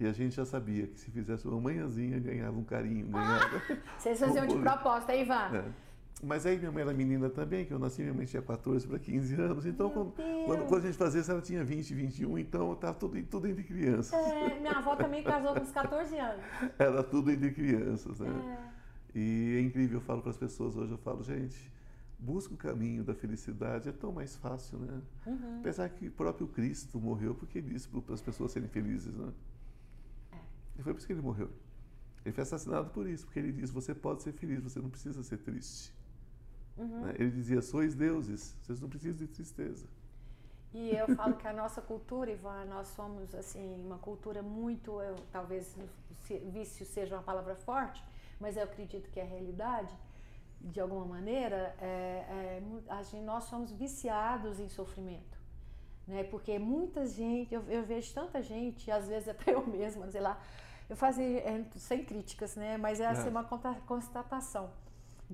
E 0.00 0.06
a 0.06 0.12
gente 0.12 0.36
já 0.36 0.44
sabia 0.44 0.86
que 0.86 1.00
se 1.00 1.10
fizesse 1.10 1.48
uma 1.48 1.60
manhãzinha, 1.60 2.20
ganhava 2.20 2.56
um 2.56 2.62
carinho, 2.62 3.06
ganhava. 3.08 3.56
Ah, 3.56 3.76
vocês 3.98 4.20
faziam 4.20 4.46
de 4.46 4.56
proposta, 4.58 5.12
hein, 5.12 5.22
Ivan? 5.22 5.56
É. 5.56 5.64
Mas 6.22 6.44
aí 6.44 6.58
minha 6.58 6.72
mãe 6.72 6.82
era 6.82 6.92
menina 6.92 7.30
também, 7.30 7.64
que 7.64 7.72
eu 7.72 7.78
nasci, 7.78 8.02
minha 8.02 8.14
mãe 8.14 8.26
tinha 8.26 8.42
14 8.42 8.86
para 8.86 8.98
15 8.98 9.34
anos. 9.40 9.66
Então, 9.66 9.88
quando, 9.88 10.12
quando, 10.12 10.66
quando, 10.66 10.82
a 10.82 10.86
gente 10.86 10.98
fazia 10.98 11.20
isso, 11.20 11.30
ela 11.30 11.40
tinha 11.40 11.64
20, 11.64 11.94
21, 11.94 12.38
então 12.38 12.72
estava 12.72 12.94
tudo, 12.94 13.22
tudo 13.24 13.46
entre 13.46 13.62
crianças. 13.62 14.12
É, 14.12 14.58
minha 14.58 14.72
avó 14.72 14.96
também 14.96 15.22
casou 15.22 15.54
com 15.54 15.60
uns 15.60 15.70
14 15.70 16.18
anos. 16.18 16.44
Era 16.76 17.04
tudo 17.04 17.30
entre 17.30 17.52
crianças, 17.52 18.18
né? 18.18 18.28
É. 19.14 19.18
E 19.18 19.56
é 19.58 19.60
incrível, 19.60 19.98
eu 19.98 20.00
falo 20.02 20.20
para 20.20 20.30
as 20.30 20.36
pessoas 20.36 20.76
hoje, 20.76 20.90
eu 20.90 20.98
falo, 20.98 21.22
gente, 21.22 21.72
busca 22.18 22.52
o 22.52 22.56
caminho 22.56 23.04
da 23.04 23.14
felicidade, 23.14 23.88
é 23.88 23.92
tão 23.92 24.10
mais 24.10 24.34
fácil, 24.36 24.78
né? 24.78 25.00
Uhum. 25.24 25.60
Apesar 25.60 25.88
que 25.88 26.08
o 26.08 26.10
próprio 26.10 26.48
Cristo 26.48 26.98
morreu 26.98 27.34
porque 27.34 27.58
ele 27.58 27.70
disse 27.70 27.88
para 27.88 28.14
as 28.14 28.20
pessoas 28.20 28.50
serem 28.50 28.68
felizes, 28.68 29.14
né? 29.14 29.32
E 30.76 30.82
foi 30.82 30.92
por 30.92 30.98
isso 30.98 31.06
que 31.06 31.12
ele 31.12 31.22
morreu. 31.22 31.48
Ele 32.24 32.32
foi 32.32 32.42
assassinado 32.42 32.90
por 32.90 33.08
isso, 33.08 33.24
porque 33.24 33.38
ele 33.38 33.52
disse: 33.52 33.72
você 33.72 33.94
pode 33.94 34.22
ser 34.22 34.32
feliz, 34.32 34.62
você 34.62 34.80
não 34.80 34.90
precisa 34.90 35.22
ser 35.22 35.38
triste. 35.38 35.92
Uhum. 36.78 37.00
Né? 37.00 37.14
Ele 37.18 37.30
dizia: 37.30 37.60
sois 37.60 37.94
deuses, 37.94 38.54
vocês 38.62 38.80
não 38.80 38.88
precisam 38.88 39.16
de 39.16 39.26
tristeza. 39.26 39.86
E 40.72 40.90
eu 40.90 41.14
falo 41.16 41.34
que 41.34 41.48
a 41.48 41.52
nossa 41.52 41.80
cultura, 41.80 42.30
Ivan, 42.30 42.66
nós 42.66 42.88
somos 42.88 43.34
assim 43.34 43.82
uma 43.84 43.98
cultura 43.98 44.42
muito, 44.42 45.00
eu, 45.00 45.16
talvez 45.32 45.74
vício 46.52 46.84
seja 46.84 47.16
uma 47.16 47.22
palavra 47.22 47.56
forte, 47.56 48.04
mas 48.38 48.56
eu 48.56 48.64
acredito 48.64 49.10
que 49.10 49.18
é 49.18 49.22
a 49.22 49.26
realidade. 49.26 49.92
De 50.60 50.80
alguma 50.80 51.04
maneira, 51.04 51.74
é, 51.80 52.60
é, 52.90 53.02
gente, 53.04 53.22
nós 53.22 53.44
somos 53.44 53.70
viciados 53.72 54.58
em 54.58 54.68
sofrimento. 54.68 55.38
Né? 56.06 56.24
Porque 56.24 56.58
muita 56.58 57.06
gente, 57.06 57.54
eu, 57.54 57.62
eu 57.68 57.84
vejo 57.84 58.12
tanta 58.12 58.42
gente, 58.42 58.90
às 58.90 59.06
vezes 59.06 59.28
até 59.28 59.54
eu 59.54 59.64
mesma, 59.66 60.10
sei 60.10 60.20
lá, 60.20 60.38
eu 60.90 60.96
fazia 60.96 61.24
é, 61.24 61.64
sem 61.76 62.04
críticas, 62.04 62.56
né? 62.56 62.76
Mas 62.76 62.98
é 62.98 63.06
assim, 63.06 63.28
é. 63.28 63.30
uma 63.30 63.44
constatação 63.86 64.70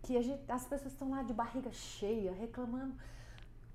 que 0.00 0.20
gente, 0.22 0.42
as 0.50 0.66
pessoas 0.66 0.92
estão 0.92 1.10
lá 1.10 1.22
de 1.22 1.32
barriga 1.32 1.70
cheia, 1.72 2.32
reclamando 2.32 2.94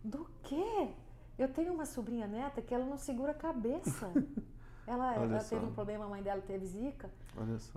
do 0.03 0.29
quê? 0.43 0.89
Eu 1.37 1.47
tenho 1.47 1.73
uma 1.73 1.85
sobrinha 1.85 2.27
neta 2.27 2.61
que 2.61 2.73
ela 2.73 2.85
não 2.85 2.97
segura 2.97 3.31
a 3.31 3.35
cabeça. 3.35 4.11
Ela, 4.87 5.13
ela 5.13 5.43
teve 5.43 5.63
um 5.63 5.71
problema, 5.71 6.05
a 6.05 6.07
mãe 6.07 6.23
dela 6.23 6.41
teve 6.41 6.65
zika. 6.65 7.11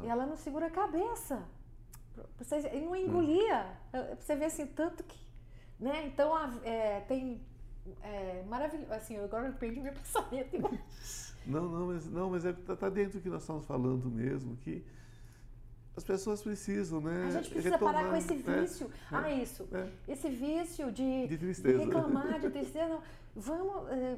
E 0.02 0.09
ela 0.09 0.24
não 0.24 0.35
segura 0.35 0.68
a 0.68 0.70
cabeça. 0.70 1.46
e 2.72 2.81
não 2.81 2.96
engolia. 2.96 3.66
Você 4.18 4.35
vê 4.35 4.46
assim, 4.46 4.66
tanto 4.66 5.05
que. 5.05 5.20
Né? 5.78 6.07
Então, 6.07 6.35
é, 6.64 7.00
tem. 7.00 7.42
É, 8.02 8.42
maravilhoso. 8.48 8.90
Assim, 8.94 9.18
agora 9.18 9.48
eu 9.48 9.52
perdi 9.52 9.81
meu 9.81 9.92
pensamento. 9.92 10.81
Não, 11.44 11.68
não, 11.68 11.87
mas, 11.88 12.11
não, 12.11 12.31
mas 12.31 12.46
é, 12.46 12.55
tá, 12.55 12.74
tá 12.76 12.88
dentro 12.88 13.18
do 13.18 13.22
que 13.22 13.28
nós 13.28 13.42
estamos 13.42 13.66
falando 13.66 14.11
mesmo, 14.11 14.57
que 14.57 14.83
as 15.96 16.05
pessoas 16.05 16.42
precisam, 16.42 17.00
né? 17.00 17.26
A 17.28 17.31
gente 17.33 17.50
precisa 17.50 17.74
retomar, 17.74 17.94
parar 17.94 18.09
com 18.09 18.16
esse 18.16 18.35
né? 18.35 18.61
vício. 18.61 18.87
É, 18.87 19.16
ah, 19.16 19.31
isso. 19.31 19.68
É. 19.72 19.88
Esse 20.12 20.31
vício 20.31 20.90
de, 20.90 21.26
de, 21.26 21.38
tristeza. 21.38 21.78
de 21.78 21.85
reclamar, 21.85 22.40
de 22.40 22.48
tristeza. 22.50 22.98
Vamos. 23.37 23.90
É, 23.90 24.16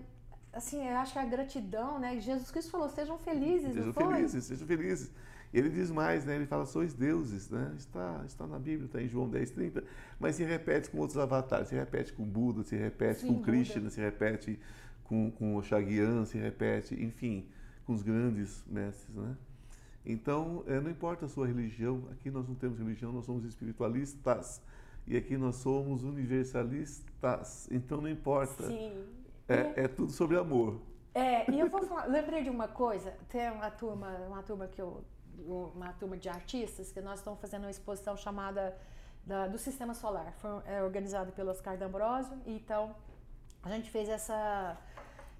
assim, 0.53 0.87
eu 0.87 0.97
acho 0.97 1.13
que 1.13 1.19
a 1.19 1.25
gratidão, 1.25 1.99
né? 1.99 2.21
Jesus 2.21 2.51
Cristo 2.51 2.71
falou: 2.71 2.89
sejam 2.89 3.19
felizes. 3.19 3.75
Sejam 3.75 3.93
felizes, 3.93 4.45
sejam 4.45 4.67
felizes. 4.67 5.11
Ele 5.53 5.69
diz 5.69 5.91
mais, 5.91 6.25
né? 6.25 6.37
Ele 6.37 6.47
fala: 6.47 6.65
sois 6.65 6.95
deuses, 6.95 7.51
né? 7.51 7.75
Está, 7.77 8.23
está 8.25 8.47
na 8.47 8.59
Bíblia, 8.59 8.87
está 8.87 9.03
em 9.03 9.09
João 9.09 9.29
10, 9.29 9.51
30. 9.51 9.85
Mas 10.21 10.37
se 10.37 10.45
repete 10.45 10.89
com 10.91 10.99
outros 10.99 11.19
avatares. 11.19 11.69
Se 11.69 11.75
repete 11.75 12.13
com 12.13 12.25
Buda, 12.25 12.63
se 12.63 12.77
repete 12.77 13.23
Sim, 13.23 13.29
com 13.29 13.43
Krishna, 13.43 13.91
se 13.91 14.01
repete 14.01 14.61
com, 15.03 15.29
com 15.33 15.57
o 15.57 15.63
Shagyan, 15.63 16.25
se 16.25 16.39
repete, 16.39 16.95
enfim, 16.95 17.49
com 17.85 17.95
os 17.95 18.03
grandes 18.03 18.65
mestres, 18.69 19.15
né? 19.15 19.37
Então, 20.05 20.63
é, 20.67 20.81
não 20.81 20.91
importa 20.91 21.27
a 21.27 21.29
sua 21.29 21.47
religião, 21.47 22.09
aqui 22.13 22.31
nós 22.31 22.47
não 22.47 22.55
temos 22.55 22.79
religião, 22.79 23.13
nós 23.13 23.25
somos 23.25 23.45
espiritualistas. 23.45 24.61
E 25.07 25.17
aqui 25.17 25.37
nós 25.37 25.57
somos 25.57 26.03
universalistas. 26.03 27.69
Então, 27.71 28.01
não 28.01 28.09
importa. 28.09 28.67
Sim. 28.67 29.05
É, 29.49 29.85
é 29.85 29.89
tudo 29.89 30.13
sobre 30.13 30.39
amor. 30.39 30.81
É, 31.15 31.51
e 31.51 31.61
eu 31.61 31.69
vou 31.69 31.83
falar, 31.83 32.07
lembrei 32.07 32.43
de 32.43 32.51
uma 32.51 32.67
coisa, 32.67 33.15
tem 33.29 33.51
uma 33.51 33.71
turma, 33.71 34.09
uma 34.27 34.43
turma 34.43 34.67
que 34.67 34.81
eu, 34.81 35.05
uma 35.47 35.93
turma 35.93 36.17
de 36.17 36.29
artistas, 36.29 36.91
que 36.91 37.01
nós 37.01 37.21
estamos 37.21 37.41
fazendo 37.41 37.63
uma 37.65 37.71
exposição 37.71 38.17
chamada 38.17 38.77
da, 39.25 39.47
do 39.47 39.59
Sistema 39.59 39.95
Solar. 39.95 40.33
Foi 40.39 40.51
é, 40.67 40.83
organizado 40.83 41.31
pelo 41.33 41.51
Oscar 41.51 41.77
D'Ambrosio, 41.77 42.37
então 42.47 42.97
a 43.63 43.71
gente 43.71 43.91
fez 43.91 44.09
essa 44.09 44.77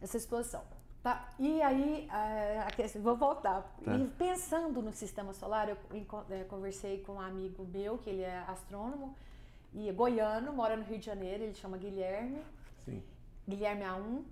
essa 0.01 0.17
exposição. 0.17 0.63
Tá? 1.05 1.29
E 1.39 1.61
aí, 1.61 2.09
é, 2.11 2.99
vou 2.99 3.15
voltar. 3.15 3.61
Tá. 3.85 3.95
E 3.95 4.09
pensando 4.17 4.81
no 4.81 4.91
sistema 4.91 5.35
solar, 5.35 5.69
eu 5.69 5.77
é, 6.31 6.45
conversei 6.45 7.03
com 7.03 7.17
um 7.17 7.21
amigo 7.21 7.63
meu, 7.71 7.99
que 7.99 8.09
ele 8.09 8.23
é 8.23 8.39
astrônomo, 8.49 9.15
e 9.75 9.87
é 9.87 9.93
goiano, 9.93 10.51
mora 10.55 10.75
no 10.79 10.83
Rio 10.83 10.99
de 10.99 11.05
Janeiro, 11.05 11.43
ele 11.43 11.53
chama 11.53 11.77
Guilherme. 11.77 12.43
Sim. 12.87 13.03
Guilherme 13.47 13.83
A1. 13.83 14.23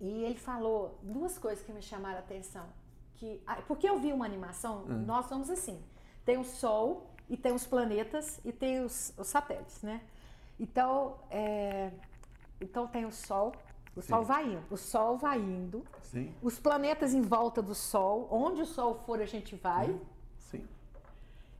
E 0.00 0.22
ele 0.22 0.38
falou 0.38 0.96
duas 1.02 1.36
coisas 1.36 1.64
que 1.64 1.72
me 1.72 1.82
chamaram 1.82 2.18
a 2.18 2.20
atenção. 2.20 2.66
Que, 3.16 3.42
porque 3.66 3.88
eu 3.88 3.98
vi 3.98 4.12
uma 4.12 4.24
animação, 4.24 4.84
hum. 4.84 5.04
nós 5.04 5.26
somos 5.26 5.50
assim: 5.50 5.82
tem 6.24 6.38
o 6.38 6.44
Sol, 6.44 7.10
e 7.28 7.36
tem 7.36 7.52
os 7.52 7.66
planetas, 7.66 8.40
e 8.44 8.52
tem 8.52 8.84
os, 8.84 9.12
os 9.18 9.26
satélites, 9.26 9.82
né? 9.82 10.00
Então, 10.58 11.18
é, 11.28 11.90
então 12.60 12.86
tem 12.86 13.04
o 13.04 13.10
Sol, 13.10 13.52
O 14.00 14.02
Sol 14.02 14.24
vai 14.24 14.46
indo. 14.46 14.64
O 14.70 14.76
Sol 14.76 15.16
vai 15.16 15.38
indo. 15.38 15.84
Sim. 16.02 16.34
Os 16.42 16.58
planetas 16.58 17.14
em 17.14 17.22
volta 17.22 17.62
do 17.62 17.74
Sol. 17.74 18.28
Onde 18.30 18.62
o 18.62 18.66
Sol 18.66 18.94
for, 19.06 19.20
a 19.20 19.26
gente 19.26 19.54
vai. 19.56 19.98
Sim. 20.38 20.66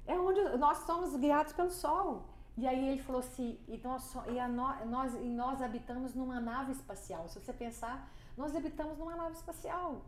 É 0.06 0.18
onde 0.18 0.40
nós 0.58 0.78
somos 0.78 1.16
guiados 1.16 1.52
pelo 1.52 1.70
Sol. 1.70 2.24
E 2.56 2.66
aí 2.66 2.88
ele 2.88 3.02
falou 3.02 3.20
assim, 3.20 3.58
e 3.66 3.78
nós, 3.78 4.14
e 4.28 4.38
a 4.38 4.48
nós, 4.48 5.14
e 5.14 5.28
nós 5.28 5.62
habitamos 5.62 6.14
numa 6.14 6.40
nave 6.40 6.72
espacial. 6.72 7.28
Se 7.28 7.40
você 7.40 7.52
pensar, 7.52 8.12
nós 8.36 8.54
habitamos 8.54 8.98
numa 8.98 9.16
nave 9.16 9.34
espacial 9.34 10.02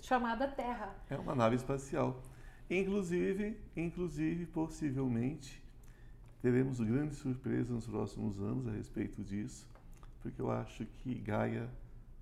chamada 0.00 0.48
Terra. 0.48 0.94
É 1.08 1.16
uma 1.16 1.34
nave 1.34 1.56
espacial. 1.56 2.20
Inclusive, 2.68 3.56
inclusive, 3.76 4.46
possivelmente, 4.46 5.62
teremos 6.42 6.80
grande 6.80 7.14
surpresa 7.14 7.72
nos 7.72 7.86
próximos 7.86 8.40
anos 8.40 8.66
a 8.66 8.72
respeito 8.72 9.22
disso, 9.22 9.66
porque 10.26 10.42
eu 10.42 10.50
acho 10.50 10.84
que 10.98 11.14
Gaia 11.14 11.68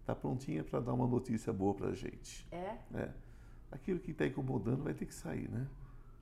está 0.00 0.14
prontinha 0.14 0.62
para 0.62 0.78
dar 0.80 0.92
uma 0.92 1.06
notícia 1.06 1.52
boa 1.52 1.72
para 1.72 1.88
a 1.88 1.94
gente. 1.94 2.46
É? 2.52 2.76
né? 2.90 3.14
Aquilo 3.72 3.98
que 3.98 4.10
está 4.10 4.26
incomodando 4.26 4.84
vai 4.84 4.92
ter 4.92 5.06
que 5.06 5.14
sair, 5.14 5.48
né? 5.48 5.66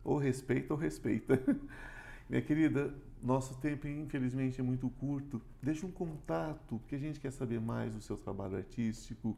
Ou 0.05 0.17
respeita 0.17 0.73
ou 0.73 0.79
respeita. 0.79 1.43
Minha 2.31 2.41
querida, 2.41 2.95
nosso 3.21 3.61
tempo 3.61 3.89
infelizmente 3.89 4.61
é 4.61 4.65
muito 4.65 4.89
curto. 4.91 5.43
Deixa 5.61 5.85
um 5.85 5.91
contato, 5.91 6.79
porque 6.79 6.95
a 6.95 6.99
gente 6.99 7.19
quer 7.19 7.33
saber 7.33 7.61
mais 7.61 7.93
do 7.93 8.01
seu 8.01 8.17
trabalho 8.17 8.57
artístico, 8.57 9.37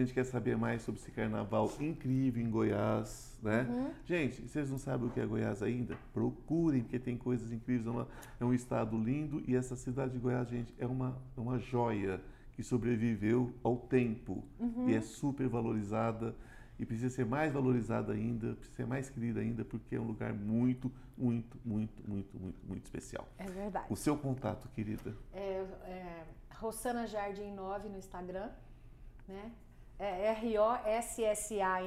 a 0.00 0.04
gente 0.04 0.14
quer 0.14 0.24
saber 0.24 0.56
mais 0.56 0.82
sobre 0.82 1.00
esse 1.00 1.10
carnaval 1.10 1.70
incrível 1.80 2.42
em 2.42 2.50
Goiás, 2.50 3.38
né? 3.42 3.62
Uhum. 3.68 3.90
Gente, 4.04 4.42
vocês 4.42 4.70
não 4.70 4.78
sabem 4.78 5.08
o 5.08 5.10
que 5.10 5.20
é 5.20 5.26
Goiás 5.26 5.62
ainda? 5.62 5.96
Procurem, 6.12 6.82
porque 6.82 6.98
tem 6.98 7.16
coisas 7.16 7.52
incríveis. 7.52 7.86
É, 7.86 7.90
uma- 7.90 8.08
é 8.40 8.44
um 8.44 8.54
estado 8.54 8.96
lindo 8.96 9.42
e 9.46 9.54
essa 9.56 9.74
cidade 9.76 10.12
de 10.12 10.18
Goiás, 10.18 10.48
gente, 10.48 10.74
é 10.78 10.86
uma, 10.86 11.16
é 11.36 11.40
uma 11.40 11.58
joia 11.58 12.20
que 12.52 12.62
sobreviveu 12.62 13.52
ao 13.62 13.76
tempo 13.76 14.42
Uhum. 14.58 14.88
e 14.88 14.94
é 14.94 15.00
super 15.00 15.48
valorizada 15.48 16.34
e 16.78 16.84
precisa 16.86 17.10
ser 17.10 17.24
mais 17.26 17.52
valorizada 17.52 18.12
ainda, 18.12 18.54
precisa 18.54 18.76
ser 18.76 18.86
mais 18.86 19.10
querida 19.10 19.40
ainda, 19.40 19.64
porque 19.64 19.96
é 19.96 20.00
um 20.00 20.04
lugar 20.06 20.32
muito, 20.32 20.90
muito, 21.16 21.56
muito, 21.64 22.08
muito, 22.08 22.38
muito, 22.38 22.66
muito 22.66 22.84
especial. 22.84 23.26
É 23.36 23.46
verdade. 23.46 23.86
O 23.90 23.96
seu 23.96 24.16
contato, 24.16 24.68
querida? 24.68 25.14
É, 25.32 25.38
é, 25.84 26.24
Rossana 26.54 27.06
Jardim 27.06 27.52
9 27.52 27.88
no 27.88 27.96
Instagram, 27.98 28.48
né? 29.26 29.52
É 29.98 30.28
R-O-S-S-A-N-A 30.30 31.78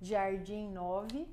Jardim 0.00 0.70
9. 0.70 1.26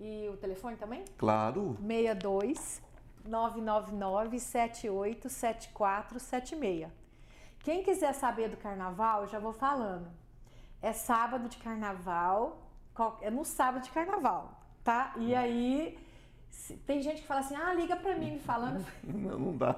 E 0.00 0.28
o 0.28 0.36
telefone 0.36 0.76
também? 0.76 1.04
Claro, 1.16 1.76
62 1.80 2.80
999 3.24 4.38
78 4.38 5.28
7476. 5.28 6.88
Quem 7.60 7.82
quiser 7.82 8.14
saber 8.14 8.48
do 8.48 8.56
carnaval, 8.56 9.22
eu 9.22 9.28
já 9.28 9.38
vou 9.38 9.52
falando. 9.52 10.08
É 10.80 10.92
sábado 10.92 11.48
de 11.48 11.56
carnaval, 11.58 12.70
é 13.20 13.30
no 13.30 13.44
sábado 13.44 13.82
de 13.82 13.90
carnaval, 13.90 14.60
tá? 14.84 15.12
E 15.16 15.34
aí 15.34 15.98
tem 16.86 17.02
gente 17.02 17.22
que 17.22 17.26
fala 17.26 17.40
assim: 17.40 17.56
ah, 17.56 17.74
liga 17.74 17.96
pra 17.96 18.16
mim 18.16 18.32
me 18.32 18.38
falando. 18.38 18.86
não, 19.02 19.38
não 19.38 19.56
dá, 19.56 19.74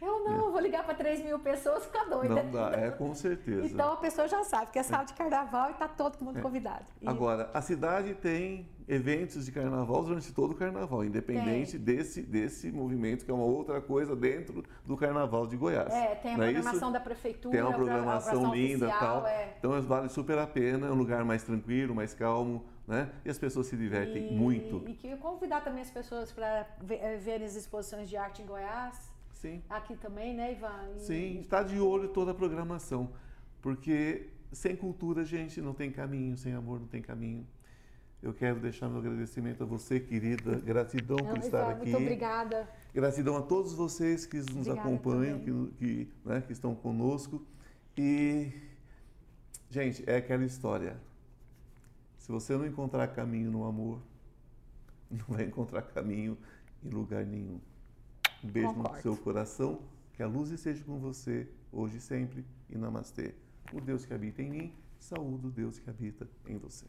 Eu 0.00 0.24
não, 0.24 0.46
eu 0.46 0.52
vou 0.52 0.60
ligar 0.60 0.84
pra 0.84 0.94
3 0.94 1.22
mil 1.24 1.38
pessoas, 1.38 1.84
fica 1.84 2.04
doida. 2.04 2.34
não 2.42 2.50
dá, 2.50 2.70
é 2.72 2.90
com 2.90 3.14
certeza. 3.14 3.66
Então 3.66 3.92
a 3.92 3.96
pessoa 3.96 4.28
já 4.28 4.42
sabe 4.44 4.70
que 4.70 4.78
é 4.78 4.82
sábado 4.82 5.08
de 5.08 5.14
carnaval 5.14 5.70
e 5.70 5.74
tá 5.74 5.88
todo 5.88 6.22
mundo 6.24 6.40
convidado. 6.40 6.84
E- 7.00 7.08
Agora, 7.08 7.50
a 7.54 7.60
cidade 7.62 8.14
tem 8.14 8.68
eventos 8.86 9.46
de 9.46 9.52
carnaval 9.52 10.02
durante 10.04 10.30
todo 10.32 10.50
o 10.50 10.54
carnaval, 10.54 11.04
independente 11.04 11.78
desse, 11.78 12.20
desse 12.22 12.70
movimento, 12.70 13.24
que 13.24 13.30
é 13.30 13.34
uma 13.34 13.44
outra 13.44 13.80
coisa 13.80 14.14
dentro 14.14 14.62
do 14.84 14.96
carnaval 14.96 15.46
de 15.46 15.56
Goiás. 15.56 15.92
é, 15.92 16.14
tem 16.16 16.34
a 16.34 16.36
Não 16.36 16.44
é 16.44 16.52
programação 16.52 16.92
da 16.92 17.00
prefeitura, 17.00 17.52
Tem 17.54 17.62
uma 17.62 17.72
programação 17.72 18.32
programação 18.42 18.54
linda 18.54 18.86
e 18.88 18.98
tal. 18.98 19.26
é. 19.26 19.54
Então 19.58 19.80
vale 19.82 20.08
super 20.10 20.38
a 20.38 20.46
pena, 20.46 20.86
é 20.88 20.90
um 20.90 20.94
lugar 20.96 21.24
mais 21.24 21.42
tranquilo, 21.42 21.94
mais 21.94 22.12
calmo, 22.12 22.62
né? 22.86 23.10
E 23.24 23.30
as 23.30 23.38
pessoas 23.38 23.66
se 23.68 23.76
divertem 23.76 24.28
E- 24.32 24.36
muito. 24.36 24.82
E 24.86 24.92
que 24.94 25.16
convidar 25.16 25.62
também 25.62 25.80
as 25.80 25.90
pessoas 25.90 26.30
para 26.30 26.66
verem 26.82 27.46
as 27.46 27.54
exposições 27.56 28.08
de 28.10 28.16
arte 28.18 28.42
em 28.42 28.46
Goiás, 28.46 29.10
Sim. 29.44 29.62
aqui 29.68 29.94
também, 29.96 30.34
né, 30.34 30.52
Ivan? 30.52 30.94
E- 30.96 31.00
Sim, 31.00 31.40
está 31.40 31.62
de 31.62 31.78
olho 31.78 32.08
toda 32.08 32.30
a 32.30 32.34
programação, 32.34 33.12
porque 33.60 34.28
sem 34.50 34.74
cultura, 34.74 35.22
gente, 35.24 35.60
não 35.60 35.74
tem 35.74 35.90
caminho, 35.90 36.34
sem 36.36 36.54
amor 36.54 36.80
não 36.80 36.86
tem 36.86 37.02
caminho. 37.02 37.46
Eu 38.22 38.32
quero 38.32 38.58
deixar 38.58 38.88
meu 38.88 39.00
agradecimento 39.00 39.62
a 39.62 39.66
você, 39.66 40.00
querida. 40.00 40.56
Gratidão 40.60 41.18
Não, 41.18 41.26
por 41.26 41.36
estar 41.38 41.60
Ivan, 41.60 41.70
aqui. 41.72 41.90
Muito 41.90 42.02
obrigada. 42.02 42.68
Gratidão 42.94 43.36
a 43.36 43.42
todos 43.42 43.74
vocês 43.74 44.24
que 44.24 44.38
nos 44.38 44.48
Obrigada 44.66 44.80
acompanham, 44.80 45.38
também. 45.40 45.70
que, 45.78 46.06
que, 46.06 46.12
né, 46.24 46.40
que 46.40 46.52
estão 46.52 46.74
conosco. 46.74 47.44
E, 47.98 48.50
gente, 49.68 50.02
é 50.08 50.16
aquela 50.16 50.44
história. 50.46 50.96
Se 52.16 52.32
você 52.32 52.56
não 52.56 52.66
encontrar 52.66 53.08
caminho 53.08 53.50
no 53.50 53.62
amor, 53.66 54.00
não 55.10 55.26
vai 55.28 55.44
encontrar 55.44 55.82
caminho 55.82 56.38
em 56.82 56.88
lugar 56.88 57.26
nenhum. 57.26 57.60
Um 58.44 58.48
beijo 58.48 58.68
no 58.68 58.74
Concordo. 58.74 59.02
seu 59.02 59.16
coração, 59.16 59.80
que 60.12 60.22
a 60.22 60.26
luz 60.26 60.50
esteja 60.50 60.84
com 60.84 60.98
você, 60.98 61.48
hoje 61.72 61.96
e 61.96 62.00
sempre, 62.00 62.44
e 62.68 62.76
namastê. 62.76 63.34
O 63.72 63.80
Deus 63.80 64.04
que 64.04 64.12
habita 64.12 64.42
em 64.42 64.50
mim, 64.50 64.72
saúde 64.98 65.46
o 65.46 65.50
Deus 65.50 65.78
que 65.78 65.88
habita 65.88 66.28
em 66.46 66.58
você. 66.58 66.84